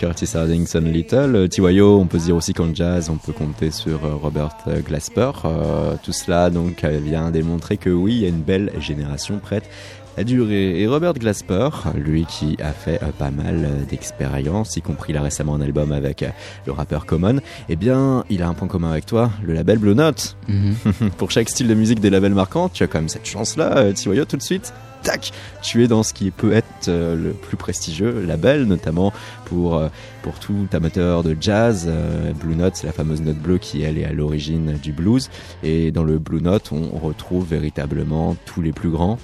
[0.00, 1.36] Curtis Harding, Son Little.
[1.36, 4.80] Euh, Tiwayo, on peut dire aussi qu'en jazz, on peut compter sur euh, Robert euh,
[4.80, 5.30] Glasper.
[5.44, 9.68] Euh, tout cela donc vient démontrer que oui, il y a une belle génération prête
[10.16, 10.80] à durer.
[10.80, 15.60] Et Robert Glasper, lui qui a fait pas mal d'expériences, y compris là récemment un
[15.60, 16.24] album avec
[16.64, 19.94] le rappeur Common, eh bien, il a un point commun avec toi, le label Blue
[19.94, 20.34] Note.
[21.18, 24.24] Pour chaque style de musique des labels marquants, tu as quand même cette chance-là, Tiwayo,
[24.24, 24.72] tout de suite.
[25.02, 25.32] Tac,
[25.62, 29.12] tu es dans ce qui peut être euh, le plus prestigieux label, notamment
[29.46, 29.88] pour euh,
[30.22, 31.86] pour tout amateur de jazz.
[31.88, 35.30] euh, Blue Note, c'est la fameuse note bleue qui elle est à l'origine du blues.
[35.62, 39.18] Et dans le Blue Note, on retrouve véritablement tous les plus grands.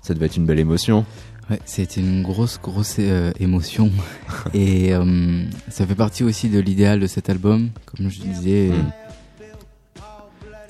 [0.00, 1.04] Ça devait être une belle émotion.
[1.50, 3.90] Ouais, c'était une grosse, grosse euh, émotion.
[4.54, 7.70] Et euh, ça fait partie aussi de l'idéal de cet album.
[7.84, 8.92] Comme je disais, Mm.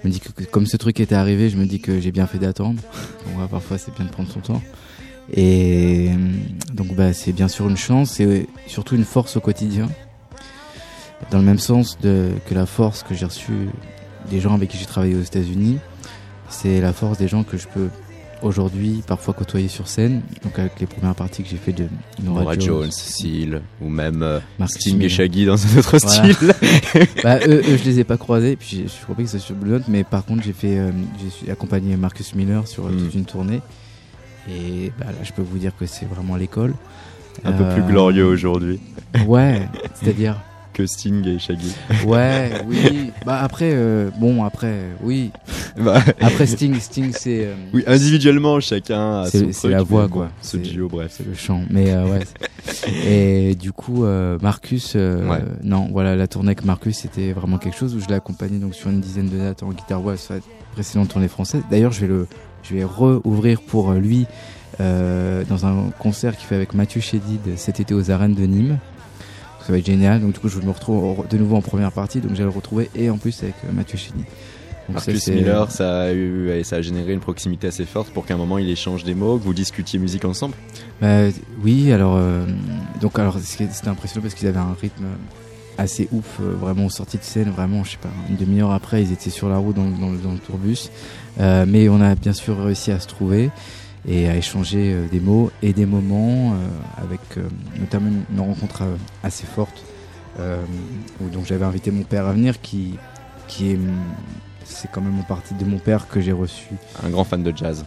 [0.06, 2.38] Me dis que comme ce truc était arrivé, je me dis que j'ai bien fait
[2.38, 2.82] d'attendre.
[3.36, 4.62] Bon, parfois, c'est bien de prendre son temps.
[5.32, 6.16] Et euh,
[6.74, 9.88] donc bah, c'est bien sûr une chance et surtout une force au quotidien.
[11.30, 13.68] Dans le même sens de, que la force que j'ai reçue
[14.28, 15.78] des gens avec qui j'ai travaillé aux États-Unis,
[16.48, 17.88] c'est la force des gens que je peux
[18.44, 20.22] aujourd'hui parfois côtoyer sur scène.
[20.42, 21.86] Donc avec les premières parties que j'ai fait de
[22.22, 25.08] Nora, Nora Jones, Jones, Seal, ou même euh, et.
[25.08, 26.32] Shaggy dans un autre Voilà.
[26.32, 26.54] style.
[27.22, 29.54] bah, eux, eux, je les ai pas croisés, puis je crois pas que c'est sur
[29.54, 30.90] Blue Note, mais par contre j'ai fait, euh,
[31.22, 32.98] j'ai suis accompagné Marcus Miller sur euh, Mm.
[32.98, 33.60] toute une tournée.
[34.48, 36.74] Et bah, là, je peux vous dire que c'est vraiment l'école.
[37.44, 38.80] Un peu Euh, plus glorieux aujourd'hui
[39.26, 39.62] Ouais,
[39.94, 40.36] c'est-à-dire.
[40.74, 41.72] que Sting et Shaggy.
[42.06, 43.01] Ouais, oui.
[43.24, 45.30] Bah après, euh, bon, après, oui.
[45.76, 47.46] Bah, Après Sting, Sting, c'est.
[47.46, 50.30] euh, oui, individuellement, chacun a C'est- son c'est truc, la voix, quoi.
[50.42, 51.14] Ce duo, bref.
[51.16, 51.62] c'est le chant.
[51.70, 52.20] Mais euh, ouais.
[53.06, 55.38] Et du coup, euh, Marcus, euh, Ouais.
[55.62, 58.74] non, voilà, la tournée avec Marcus, c'était vraiment quelque chose où je l'ai accompagné donc
[58.74, 60.40] sur une dizaine de dates en guitare voix sur la
[60.72, 61.62] précédente tournée française.
[61.70, 62.26] D'ailleurs, je vais le,
[62.62, 64.26] je vais rouvrir pour euh, lui
[64.80, 68.78] euh, dans un concert qu'il fait avec Mathieu Chédid cet été aux arènes de Nîmes.
[69.66, 70.20] Ça va être génial.
[70.20, 72.20] Donc du coup, je me retrouve de nouveau en première partie.
[72.20, 74.24] Donc j'allais le retrouver et en plus avec euh, Mathieu Chédid.
[74.88, 77.84] Donc ça, Marcus c'est- Miller, ça a, eu, et ça a généré une proximité assez
[77.84, 80.54] forte pour qu'à un moment il échange des mots, que vous discutiez musique ensemble.
[81.00, 81.28] Bah,
[81.62, 82.44] oui, alors euh,
[83.00, 85.04] donc alors c'était impressionnant parce qu'ils avaient un rythme
[85.78, 89.12] assez ouf, euh, vraiment sortie de scène, vraiment je sais pas une demi-heure après ils
[89.12, 90.90] étaient sur la route dans, le- dans, le- dans le tourbus,
[91.40, 93.50] Euh, mais on a bien sûr réussi à se trouver
[94.06, 98.82] et à échanger euh, des mots et des moments euh, avec euh, notamment une, rencontre
[99.22, 99.84] assez forte
[101.20, 102.94] où donc j'avais invité mon père à venir qui
[103.48, 103.78] qui est
[104.64, 106.68] c'est quand même en partie de mon père que j'ai reçu
[107.04, 107.84] Un grand fan de jazz.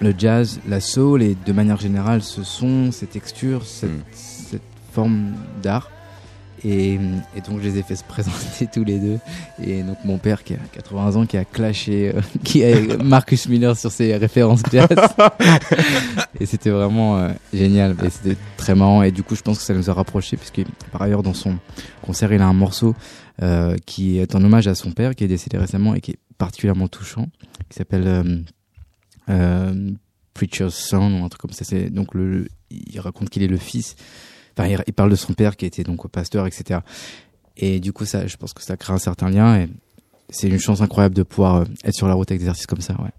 [0.00, 4.02] le jazz, la soul et de manière générale ce son, ces textures, cette, Mm.
[4.12, 5.90] cette forme d'art.
[6.64, 9.18] Et, et donc je les ai fait se présenter tous les deux.
[9.62, 13.48] Et donc mon père qui a 80 ans, qui a clashé, euh, qui a Marcus
[13.48, 14.88] Miller sur ses références jazz.
[16.40, 17.96] et c'était vraiment euh, génial.
[18.04, 19.02] Et c'était très marrant.
[19.02, 21.56] Et du coup je pense que ça nous a rapprochés puisque par ailleurs dans son
[22.02, 22.94] concert il a un morceau
[23.42, 26.18] euh, qui est en hommage à son père qui est décédé récemment et qui est
[26.36, 27.26] particulièrement touchant,
[27.70, 28.36] qui s'appelle euh,
[29.30, 29.90] euh,
[30.34, 31.64] Preacher's Son ou un truc comme ça.
[31.64, 33.96] C'est donc le, il raconte qu'il est le fils.
[34.56, 36.80] Enfin, il, il parle de son père qui était donc pasteur, etc.
[37.56, 39.68] Et du coup, ça, je pense que ça crée un certain lien et
[40.30, 42.80] c'est une chance incroyable de pouvoir euh, être sur la route avec des artistes comme
[42.80, 42.94] ça.
[42.94, 43.10] Ouais.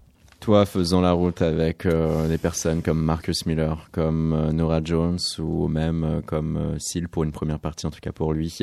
[0.42, 5.20] Toi, faisant la route avec euh, des personnes comme Marcus Miller, comme euh, Nora Jones
[5.38, 8.58] ou même euh, comme Seal pour une première partie, en tout cas pour lui.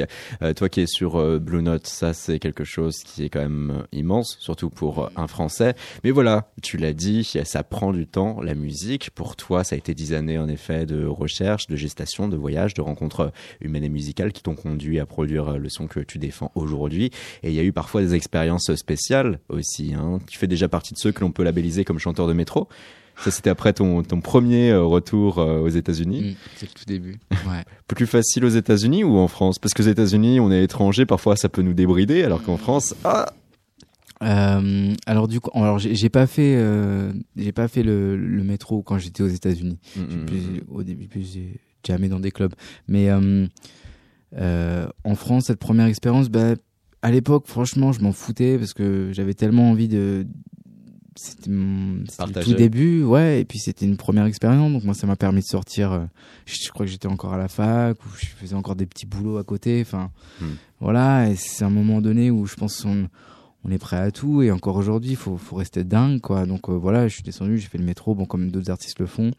[0.57, 4.35] Toi qui es sur Blue Note, ça c'est quelque chose qui est quand même immense,
[4.41, 5.73] surtout pour un Français.
[6.03, 9.11] Mais voilà, tu l'as dit, ça prend du temps, la musique.
[9.11, 12.73] Pour toi, ça a été dix années en effet de recherche, de gestation, de voyage,
[12.73, 16.51] de rencontres humaines et musicales qui t'ont conduit à produire le son que tu défends
[16.55, 17.11] aujourd'hui.
[17.43, 19.93] Et il y a eu parfois des expériences spéciales aussi.
[19.93, 20.19] Hein.
[20.27, 22.67] Tu fais déjà partie de ceux que l'on peut labelliser comme chanteur de métro.
[23.17, 26.37] Ça, c'était après ton, ton premier euh, retour euh, aux États-Unis.
[26.55, 27.19] c'est le tout début.
[27.31, 27.63] Ouais.
[27.87, 29.59] Plus facile aux États-Unis ou en France?
[29.59, 33.25] Parce qu'aux États-Unis, on est étranger, parfois ça peut nous débrider, alors qu'en France, ah,
[34.21, 38.81] Euh, alors du coup, alors j'ai pas fait, euh, j'ai pas fait le, le métro
[38.83, 39.79] quand j'étais aux États-Unis.
[39.95, 40.61] mm, mm, mm.
[40.69, 42.53] au début, j'ai jamais dans des clubs.
[42.87, 46.55] Mais euh, en France, cette première expérience, bah,
[47.01, 50.27] à l'époque, franchement, je m'en foutais parce que j'avais tellement envie de.
[51.19, 51.49] C'était
[52.27, 55.41] le tout début, ouais, et puis c'était une première expérience, donc moi ça m'a permis
[55.41, 55.91] de sortir.
[55.91, 56.05] euh,
[56.45, 59.05] je, je crois que j'étais encore à la fac, ou je faisais encore des petits
[59.05, 60.53] boulots à côté, enfin Hmm.
[60.79, 63.09] voilà, et c'est un moment donné où je pense qu'on
[63.65, 66.45] on est prêt à tout, et encore aujourd'hui, il faut, faut rester dingue, quoi.
[66.45, 69.05] Donc euh, voilà, je suis descendu, j'ai fait le métro, bon, comme d'autres artistes le
[69.05, 69.31] font,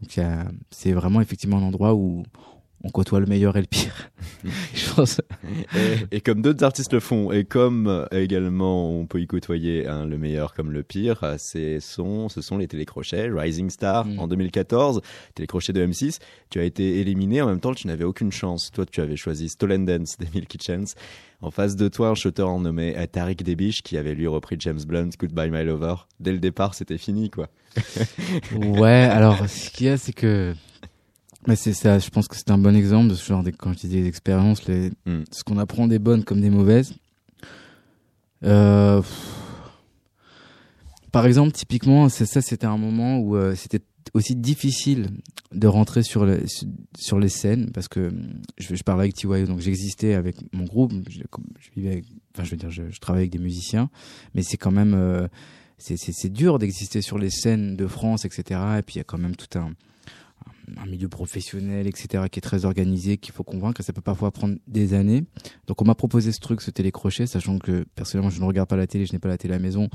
[0.00, 0.18] donc
[0.70, 2.22] c'est vraiment effectivement un endroit où
[2.84, 4.10] on côtoie le meilleur et le pire.
[4.74, 5.20] je pense.
[5.76, 9.86] Et, et comme d'autres artistes le font, et comme euh, également on peut y côtoyer
[9.86, 13.28] hein, le meilleur comme le pire, euh, c'est son, ce sont les télécrochets.
[13.30, 14.18] Rising Star Mm.
[14.20, 15.00] en 2014,
[15.34, 16.18] télécrochet de M6.
[16.50, 18.70] Tu as été éliminé, en même temps tu n'avais aucune chance.
[18.70, 20.94] Toi tu avais choisi Stolen Dance des Milky Chance.
[21.40, 24.80] En face de toi, un shooter nommé euh, Tariq Debiche qui avait lui repris James
[24.86, 25.94] Blunt, Goodbye My Lover.
[26.18, 27.48] Dès le départ, c'était fini quoi.
[28.56, 30.54] Ouais, alors ce qu'il y a, c'est que.
[31.46, 33.72] Mais c'est ça, je pense que c'est un bon exemple de ce genre, de, quand
[33.72, 35.22] je dis des expériences, les, Mm.
[35.30, 36.94] ce qu'on apprend des bonnes comme des mauvaises.
[38.44, 39.02] Euh,
[41.12, 43.80] par exemple, typiquement, ça, c'était un moment où euh, c'était
[44.14, 45.10] aussi difficile
[45.52, 46.42] de rentrer sur, le,
[46.96, 48.12] sur les scènes parce que
[48.58, 51.20] je, je parlais avec TYO, donc j'existais avec mon groupe, je,
[51.58, 53.90] je vivais avec, enfin je veux dire, je, je travaillais avec des musiciens,
[54.34, 55.28] mais c'est quand même, euh,
[55.78, 58.60] c'est dur d'exister sur les scènes de France, etc.
[58.78, 59.72] Et puis il y a quand même tout un,
[60.76, 64.56] un milieu professionnel, etc., qui est très organisé, qu'il faut convaincre, ça peut parfois prendre
[64.66, 65.24] des années.
[65.66, 68.76] Donc on m'a proposé ce truc, ce télécrochet, sachant que personnellement je ne regarde pas
[68.76, 69.88] la télé, je n'ai pas la télé à la maison.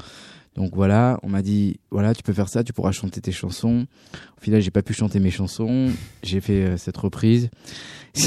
[0.56, 3.86] Donc voilà, on m'a dit voilà, tu peux faire ça, tu pourras chanter tes chansons.
[4.38, 5.92] Au final, j'ai pas pu chanter mes chansons,
[6.22, 7.50] j'ai fait euh, cette reprise.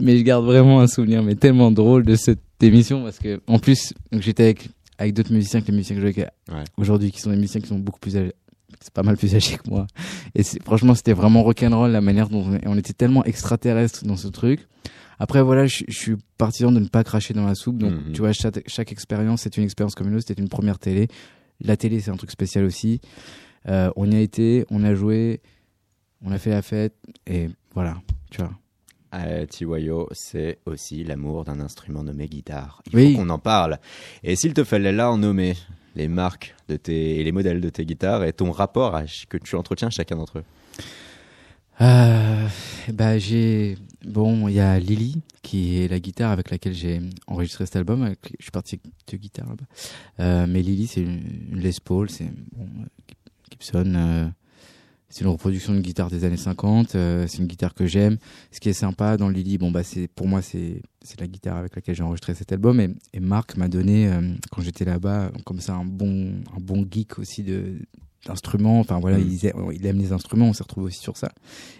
[0.00, 3.58] mais je garde vraiment un souvenir mais tellement drôle de cette émission parce que en
[3.58, 6.64] plus j'étais avec avec d'autres musiciens que les musiciens que avec Ouais.
[6.76, 8.32] aujourd'hui qui sont des musiciens qui sont beaucoup plus âgés
[8.84, 9.86] c'est pas mal plus âgés que moi
[10.34, 14.28] et franchement c'était vraiment rock'n'roll la manière dont on, on était tellement extraterrestre dans ce
[14.28, 14.68] truc
[15.18, 18.12] après voilà je, je suis partisan de ne pas cracher dans la soupe donc Mhm.
[18.12, 21.08] tu vois chaque, chaque expérience c'est une expérience comme une autre c'était une première télé
[21.60, 23.00] la télé c'est un truc spécial aussi
[23.66, 25.40] Euh, on y a été on a joué
[26.22, 26.94] on a fait la fête
[27.26, 27.96] et voilà
[28.30, 28.52] tu vois
[29.14, 32.82] Euh, Tiwayo, c'est aussi l'amour d'un instrument nommé guitare.
[32.90, 33.12] Il Oui.
[33.12, 33.78] faut qu'on en parle.
[34.24, 35.54] Et s'il te fallait là en nommer
[35.94, 39.36] les marques de tes, et les modèles de tes guitares et ton rapport à que
[39.36, 40.44] tu entretiens chacun d'entre eux.
[41.80, 42.46] Euh,
[42.92, 43.76] bah j'ai
[44.06, 48.02] bon il y a Lily qui est la guitare avec laquelle j'ai enregistré cet album
[48.04, 49.64] avec- je suis parti avec deux guitares là-bas
[50.20, 51.20] euh, mais Lily c'est une,
[51.50, 52.84] une Les Paul c'est bon, euh,
[53.50, 54.28] Gibson euh,
[55.14, 58.18] c'est une reproduction d'une guitare des années 50 euh, c'est une guitare que j'aime.
[58.50, 60.82] Ce qui est sympa dans Lily bon bah c'est pour moi c'est
[61.20, 62.80] la guitare avec laquelle j'ai enregistré cet album.
[62.80, 66.84] Et, et Marc m'a donné euh, quand j'étais là-bas comme ça un bon un bon
[66.90, 67.78] geek aussi de
[68.26, 69.30] d'instruments enfin voilà Mm.
[69.30, 71.32] il, aime, il aime les instruments on s'est retrouvé aussi sur ça.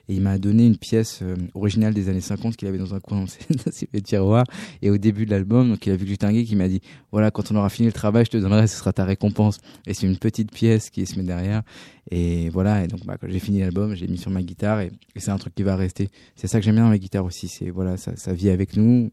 [0.08, 3.00] Et il m'a donné une pièce euh, originale des années 50 qu'il avait dans un
[3.00, 4.44] coin dans ses, tiroirs.
[4.82, 6.68] Et au début de l'album donc il a vu que j'étais un geek il m'a
[6.68, 6.80] dit
[7.10, 9.58] voilà quand on aura fini le travail je te donnerai ce sera ta récompense.
[9.86, 11.62] Et c'est une petite pièce qui se met derrière.
[12.10, 14.92] Et voilà et donc bah, quand j'ai fini l'album j'ai mis sur ma guitare et,
[15.14, 16.10] et c'est un truc qui va rester.
[16.36, 18.76] C'est ça que j'aime bien dans la guitare aussi c'est voilà ça, ça vit avec
[18.76, 19.10] nous.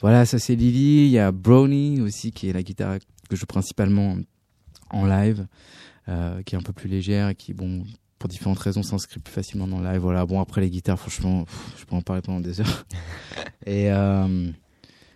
[0.00, 1.06] Voilà ça c'est Lily.
[1.06, 4.16] Il y a Brownie aussi qui est la guitare que je joue principalement
[4.90, 5.46] en live
[6.08, 7.84] euh, qui est un peu plus légère et qui bon
[8.18, 11.44] pour différentes raisons s'inscrit plus facilement dans le live voilà bon après les guitares franchement
[11.44, 12.86] pff, je peux en parler pendant des heures
[13.66, 14.50] et euh,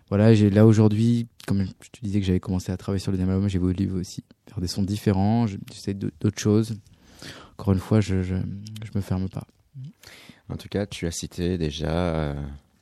[0.08, 3.16] voilà j'ai là aujourd'hui comme je te disais que j'avais commencé à travailler sur le
[3.18, 6.76] deuxième album j'ai voulu aussi faire des sons différents je- j'essaie d'autres choses
[7.58, 9.46] encore une fois je, je je me ferme pas
[10.48, 12.34] En tout cas, tu as cité déjà euh,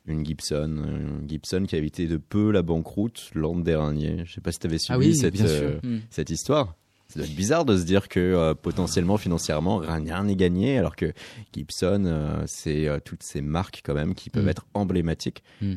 [0.05, 0.83] une Gibson,
[1.21, 4.23] une Gibson qui a évité de peu la banqueroute l'an dernier.
[4.25, 5.99] Je sais pas si tu avais suivi cette, euh, Hmm.
[6.09, 6.75] cette histoire.
[7.11, 10.95] Ça doit être bizarre de se dire que euh, potentiellement financièrement rien n'est gagné alors
[10.95, 11.13] que
[11.53, 14.49] Gibson euh, c'est euh, toutes ces marques quand même qui peuvent Mm.
[14.49, 15.75] être emblématiques Hmm.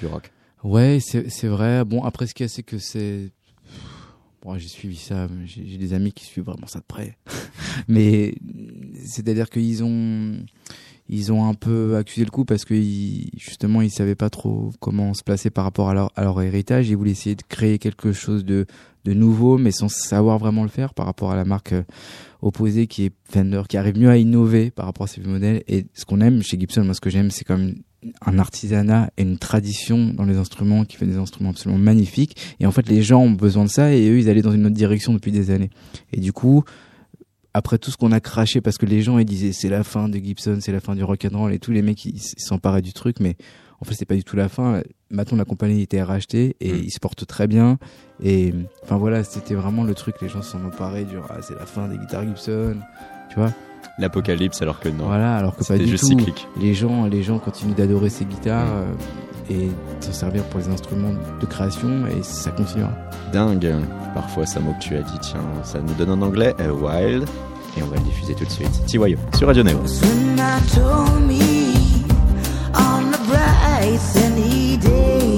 [0.00, 0.30] du rock.
[0.62, 1.84] Ouais, c'est vrai.
[1.84, 3.30] Bon, après, ce qu'il y a, c'est que c'est.
[4.42, 5.28] Bon, j'ai suivi ça.
[5.44, 7.18] J'ai j'ai des amis qui suivent vraiment ça de près.
[7.88, 8.34] Mais
[9.04, 10.36] c'est-à-dire qu'ils ont,
[11.08, 14.70] ils ont un peu accusé le coup parce que ils- justement, ils savaient pas trop
[14.80, 16.88] comment se placer par rapport à leur, héritage.
[16.88, 18.66] Ils voulaient essayer de créer quelque chose de,
[19.04, 21.82] de nouveau, mais sans savoir vraiment le faire par rapport à la marque euh,
[22.42, 25.62] opposée qui est Fender, qui arrive mieux à innover par rapport à ses modèles.
[25.68, 27.76] Et ce qu'on aime chez Gibson, moi, ce que j'aime, c'est quand même
[28.24, 32.36] un artisanat et une tradition dans les instruments qui fait des instruments absolument magnifiques.
[32.60, 34.66] Et en fait, les gens ont besoin de ça et eux, ils allaient dans une
[34.66, 35.70] autre direction depuis des années.
[36.12, 36.64] Et du coup,
[37.54, 40.08] après tout ce qu'on a craché, parce que les gens, ils disaient c'est la fin
[40.08, 43.20] de Gibson, c'est la fin du rock'n'roll et tous les mecs, ils s'emparaient du truc,
[43.20, 43.36] mais
[43.80, 44.82] en fait, c'est pas du tout la fin.
[45.10, 46.76] Maintenant, la compagnie était rachetée et Mm.
[46.84, 47.78] ils se portent très bien.
[48.22, 48.52] Et
[48.82, 51.88] enfin voilà, c'était vraiment le truc, les gens s'en emparaient du ah, c'est la fin
[51.88, 52.76] des guitares Gibson,
[53.30, 53.52] tu vois.
[53.98, 55.04] L'apocalypse alors que non.
[55.06, 56.48] Voilà, alors que pas du juste tout cyclique.
[56.60, 58.96] les gens, les gens continuent d'adorer ces guitares Mm.
[59.50, 59.70] Et
[60.00, 62.92] s'en servir pour les instruments de création et ça continuera.
[63.32, 63.74] Dingue.
[64.14, 67.28] Parfois, ça mot que tu as dit, tiens, ça nous donne en anglais euh, Wild.
[67.76, 68.84] Et on va le diffuser tout de suite.
[68.86, 69.78] Tiwayo sur Radio Neo.
[69.78, 72.04] Tonight told me
[72.74, 75.33] on the bright sunny day.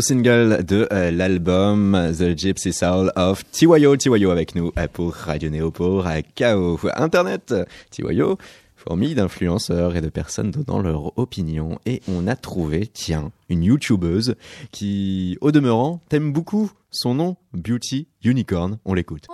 [0.00, 3.96] Singles de euh, l'album The Gypsy Soul of Tiwayo.
[3.96, 7.54] Tiwayo avec nous euh, pour Radio Neo pour euh, KO Internet.
[7.90, 8.38] Tiwayo,
[8.76, 11.78] Fourmi d'influenceurs et de personnes donnant leur opinion.
[11.86, 14.34] Et on a trouvé, tiens, une youtubeuse
[14.72, 16.70] qui, au demeurant, t'aime beaucoup.
[16.90, 18.78] Son nom, Beauty Unicorn.
[18.84, 19.26] On l'écoute.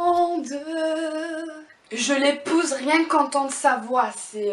[1.92, 4.10] Je l'épouse rien qu'entendre sa voix.
[4.16, 4.52] C'est.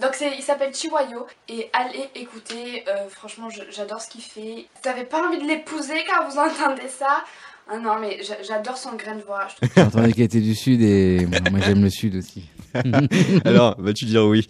[0.00, 4.66] Donc c'est, il s'appelle Chihuayo et allez écouter, euh, franchement j'adore ce qu'il fait.
[4.82, 7.24] T'avais pas envie de l'épouser quand vous entendez ça?
[7.70, 9.46] Ah non mais j'a- j'adore son grain de voix.
[9.48, 12.44] Je trouve J'ai entendu qu'elle était du Sud et moi, moi, j'aime le Sud aussi.
[13.44, 14.46] Alors, vas-tu dire oui?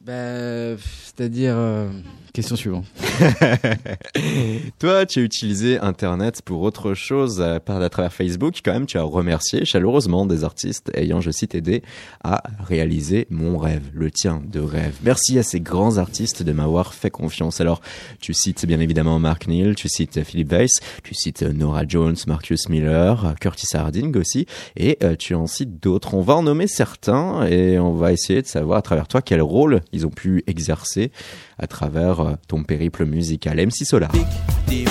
[0.00, 1.88] Bah, c'est-à-dire, euh,
[2.36, 2.84] question suivante.
[4.78, 8.58] Toi, tu as utilisé Internet pour autre chose à à travers Facebook.
[8.62, 11.82] Quand même, tu as remercié chaleureusement des artistes ayant, je cite, aidé
[12.22, 14.96] à réaliser mon rêve, le tien de rêve.
[15.02, 17.62] Merci à ces grands artistes de m'avoir fait confiance.
[17.62, 17.80] Alors,
[18.20, 22.68] tu cites bien évidemment Mark Neal, tu cites Philip Weiss, tu cites Nora Jones, Marcus
[22.68, 26.12] Miller, Curtis Harding aussi, et euh, tu en cites d'autres.
[26.12, 29.40] On va en nommer certains et on va essayer de savoir à travers toi quel
[29.40, 31.10] rôle ils ont pu exercer
[31.58, 33.58] à travers euh, ton périple musical.
[33.58, 34.10] MC Solar.
[34.12, 34.26] Big
[34.66, 34.88] deal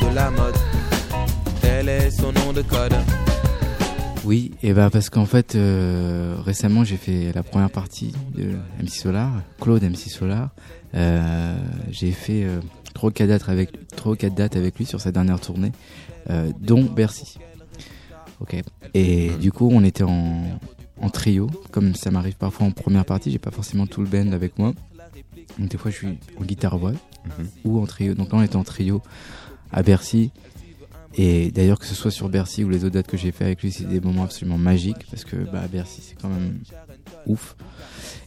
[0.00, 0.54] de la mode.
[1.60, 2.94] Tel est son nom de code.
[4.24, 8.90] Oui, et bah parce qu'en fait, euh, récemment, j'ai fait la première partie de MC
[8.90, 10.50] Solar, Claude MC Solar.
[10.94, 11.56] Euh,
[11.90, 12.58] j'ai fait euh,
[12.92, 15.70] trois quatre dates avec trois quatre dates avec lui sur sa dernière tournée,
[16.30, 17.38] euh, dont Bercy.
[18.40, 18.56] Ok.
[18.94, 20.42] Et du coup, on était en,
[21.00, 23.30] en trio, comme ça m'arrive parfois en première partie.
[23.30, 24.72] J'ai pas forcément tout le band avec moi.
[25.58, 27.46] Donc des fois, je suis en guitare voix Mhm.
[27.64, 28.14] ou en trio.
[28.14, 29.02] Donc là, on était en trio
[29.72, 30.30] à Bercy.
[31.18, 33.62] Et d'ailleurs, que ce soit sur Bercy ou les autres dates que j'ai fait avec
[33.62, 36.58] lui, c'est des moments absolument magiques parce que bah, Bercy, c'est quand même
[37.26, 37.56] ouf.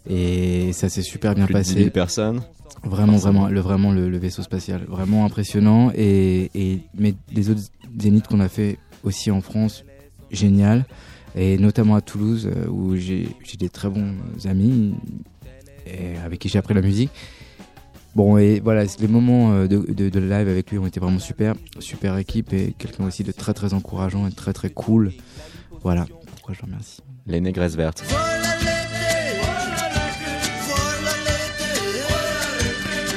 [0.10, 1.80] Et ça s'est super bien Plus de 10 passé.
[1.82, 2.42] 000 personnes.
[2.84, 4.86] Vraiment, vraiment, le, vraiment le, le vaisseau spatial.
[4.88, 5.92] Vraiment impressionnant.
[5.96, 7.62] Et, et, mais les autres
[8.00, 9.84] zéniths qu'on a fait aussi en France,
[10.32, 10.86] génial.
[11.36, 13.28] Et notamment à Toulouse, euh, où j'ai
[13.60, 14.16] des très bons
[14.46, 14.96] amis
[15.90, 17.12] et avec qui j'ai appris la musique.
[18.16, 21.20] Bon, et voilà, les moments euh, de, de, de live avec lui ont été vraiment
[21.20, 21.56] super.
[21.80, 25.12] Super équipe et quelqu'un aussi de très très encourageant et très très cool.
[25.84, 27.02] Voilà, pourquoi je remercie.
[27.28, 28.04] Les négresses vertes.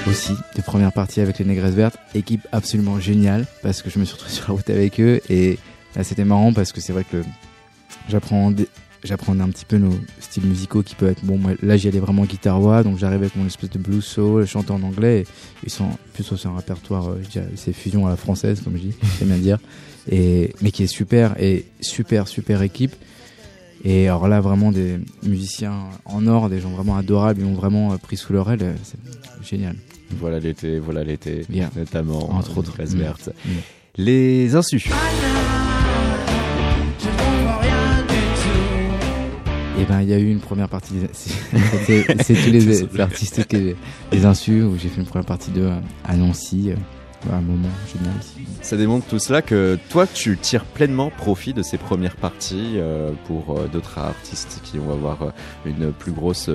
[0.07, 4.05] aussi de première partie avec les Négresses Vertes, équipe absolument géniale parce que je me
[4.05, 5.59] suis retrouvé sur la route avec eux et
[5.97, 7.23] là c'était marrant parce que c'est vrai que
[8.09, 8.53] j'apprends
[9.05, 11.99] j'apprenais un petit peu nos styles musicaux qui peuvent être bon moi, là j'y allais
[12.01, 15.27] vraiment guitare voix donc j'arrivais avec mon espèce de blues soul chantant en anglais et
[15.65, 18.75] ils sont plutôt sur un répertoire euh, je dirais, c'est fusion à la française comme
[18.77, 19.59] je dis j'aime bien dire
[20.11, 22.95] et mais qui est super et super super équipe
[23.85, 27.93] et alors là vraiment des musiciens en or des gens vraiment adorables ils m'ont vraiment
[27.93, 28.99] euh, pris sous leur aile euh, c'est
[29.49, 29.75] génial
[30.21, 31.45] Voilà l'été, voilà l'été,
[31.75, 32.71] notamment Entre autres.
[32.71, 32.99] négresses Mm.
[32.99, 33.31] vertes.
[33.45, 33.51] Mm.
[33.97, 34.89] Les insus.
[39.83, 40.95] Et ben il y a eu une première partie.
[40.95, 41.11] des-
[42.23, 43.75] C'est tous les artistes qui
[44.13, 45.75] les insus où j'ai fait une première partie de euh,
[46.05, 46.71] à Nancy.
[46.71, 46.77] euh,
[47.33, 48.15] Un moment génial.
[48.63, 53.11] Ça démontre tout cela que toi, tu tires pleinement profit de ces premières parties euh,
[53.27, 55.33] pour d'autres artistes qui vont avoir
[55.67, 56.49] une plus grosse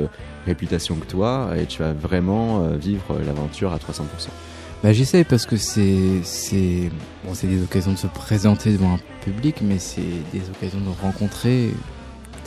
[0.46, 3.80] réputation que toi et tu vas vraiment vivre l'aventure à 300%.
[4.84, 6.92] Bah j'essaye parce que c'est c'est
[7.26, 10.02] bon c'est des occasions de se présenter devant un public, mais c'est
[10.32, 11.72] des occasions de rencontrer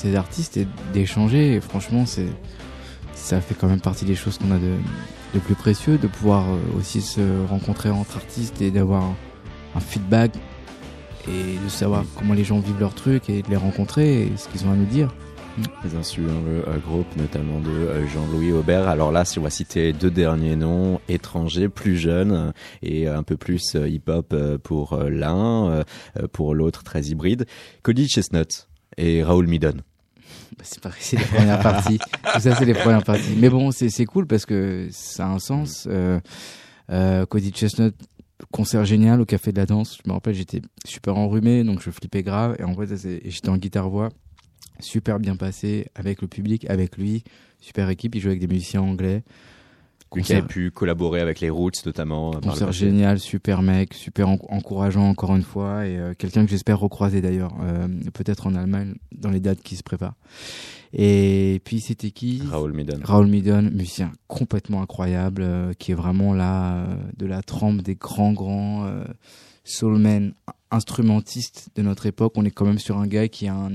[0.00, 1.54] ces artistes et d'échanger.
[1.54, 2.28] Et franchement c'est
[3.14, 4.74] ça fait quand même partie des choses qu'on a de,
[5.34, 9.16] de plus précieux, de pouvoir euh, aussi se rencontrer entre artistes et d'avoir un,
[9.76, 10.32] un feedback
[11.28, 14.48] et de savoir comment les gens vivent leur truc et de les rencontrer et ce
[14.48, 15.14] qu'ils ont à nous dire.
[15.98, 18.88] Insus, hein, le euh, groupe notamment de euh, Jean-Louis Aubert.
[18.88, 23.36] Alors là, si on va citer deux derniers noms, étrangers, plus jeunes et un peu
[23.36, 25.84] plus hip-hop pour l'un,
[26.32, 27.44] pour l'autre très hybride,
[27.82, 29.82] Cody Chestnut et Raoul Midon.
[30.56, 31.98] Bah, c'est pareil, c'est les premières parties.
[31.98, 33.36] Tout ça, c'est les premières parties.
[33.36, 35.86] Mais bon, c'est cool parce que ça a un sens.
[35.90, 36.20] Euh,
[36.90, 37.94] euh, Cody Chestnut,
[38.50, 39.98] concert génial au Café de la Danse.
[40.02, 42.56] Je me rappelle, j'étais super enrhumé, donc je flippais grave.
[42.58, 44.08] Et en fait, j'étais en guitare-voix.
[44.80, 47.22] Super bien passé avec le public, avec lui.
[47.60, 48.14] Super équipe.
[48.14, 49.22] Il jouait avec des musiciens anglais.
[50.14, 52.34] Lui qui avait pu collaborer avec les Roots notamment.
[52.34, 56.50] euh, Concert génial, super mec, super en- encourageant encore une fois et euh, quelqu'un que
[56.50, 60.16] j'espère recroiser d'ailleurs, euh, peut-être en Allemagne dans les dates qui se préparent.
[60.92, 62.42] Et puis c'était qui?
[62.50, 62.98] Raoul Midon.
[63.04, 66.86] Raoul Midon, musicien complètement incroyable, euh, qui est vraiment là
[67.16, 68.90] de la trempe des grands grands
[69.64, 70.32] soulmen
[70.70, 72.32] instrumentistes de notre époque.
[72.36, 73.70] On est quand même sur un gars qui a un,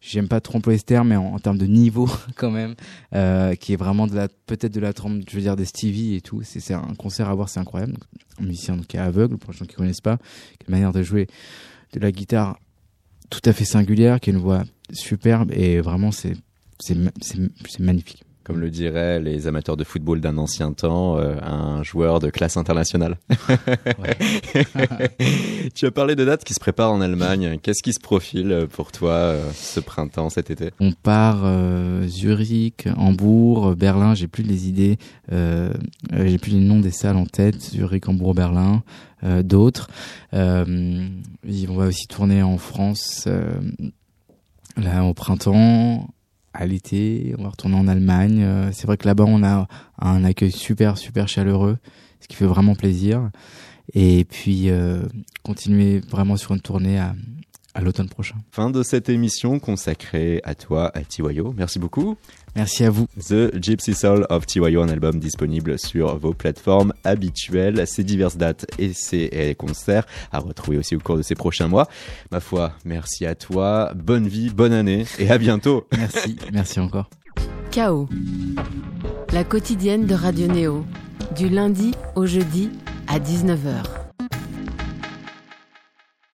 [0.00, 2.74] j'aime pas trop employer mais en, termes de niveau quand même,
[3.14, 6.14] euh, qui est vraiment de la peut-être de la trempe, je veux dire des Stevie
[6.14, 6.42] et tout.
[6.42, 7.92] C'est un concert à voir, c'est incroyable.
[7.92, 8.04] Donc,
[8.40, 10.92] un musicien qui est aveugle pour les gens qui connaissent pas, qui a une manière
[10.92, 11.26] de jouer
[11.92, 12.58] de la guitare
[13.30, 16.34] tout à fait singulière, qui a une voix superbe et vraiment c'est
[16.78, 18.25] c'est magnifique.
[18.46, 22.56] Comme le diraient les amateurs de football d'un ancien temps, euh, un joueur de classe
[22.56, 23.18] internationale.
[25.74, 27.58] tu as parlé de dates qui se préparent en Allemagne.
[27.60, 30.70] Qu'est-ce qui se profile pour toi euh, ce printemps, cet été?
[30.78, 34.14] On part euh, Zurich, Hambourg, Berlin.
[34.14, 34.96] J'ai plus les idées,
[35.28, 37.60] j'ai plus les noms des salles en tête.
[37.60, 38.84] Zurich, Hambourg, Berlin,
[39.42, 39.88] d'autres.
[40.32, 41.08] On
[41.42, 43.26] va aussi tourner en France
[44.76, 46.08] là au printemps,
[46.56, 47.34] à l'été.
[47.38, 48.42] On va retourner en Allemagne.
[48.42, 51.78] Euh, C'est vrai que là-bas on a un accueil super super chaleureux,
[52.20, 53.30] ce qui fait vraiment plaisir.
[53.94, 55.02] Et puis euh,
[55.42, 57.14] continuer vraiment sur une tournée à,
[57.76, 58.36] à l'automne prochain.
[58.50, 61.54] Fin de cette émission consacrée à toi, à Tiwayo.
[61.56, 62.16] Merci beaucoup.
[62.56, 63.06] Merci à vous.
[63.28, 67.86] The Gypsy Soul of Tiwayo, un album disponible sur vos plateformes habituelles.
[67.86, 71.68] Ces diverses dates et ces et concerts à retrouver aussi au cours de ces prochains
[71.68, 71.86] mois.
[72.32, 73.92] Ma foi, merci à toi.
[73.94, 75.86] Bonne vie, bonne année et à bientôt.
[75.96, 77.10] Merci, merci encore.
[77.70, 78.08] Chaos.
[79.32, 80.84] La quotidienne de Radio Néo.
[81.36, 82.70] Du lundi au jeudi
[83.06, 84.05] à 19h.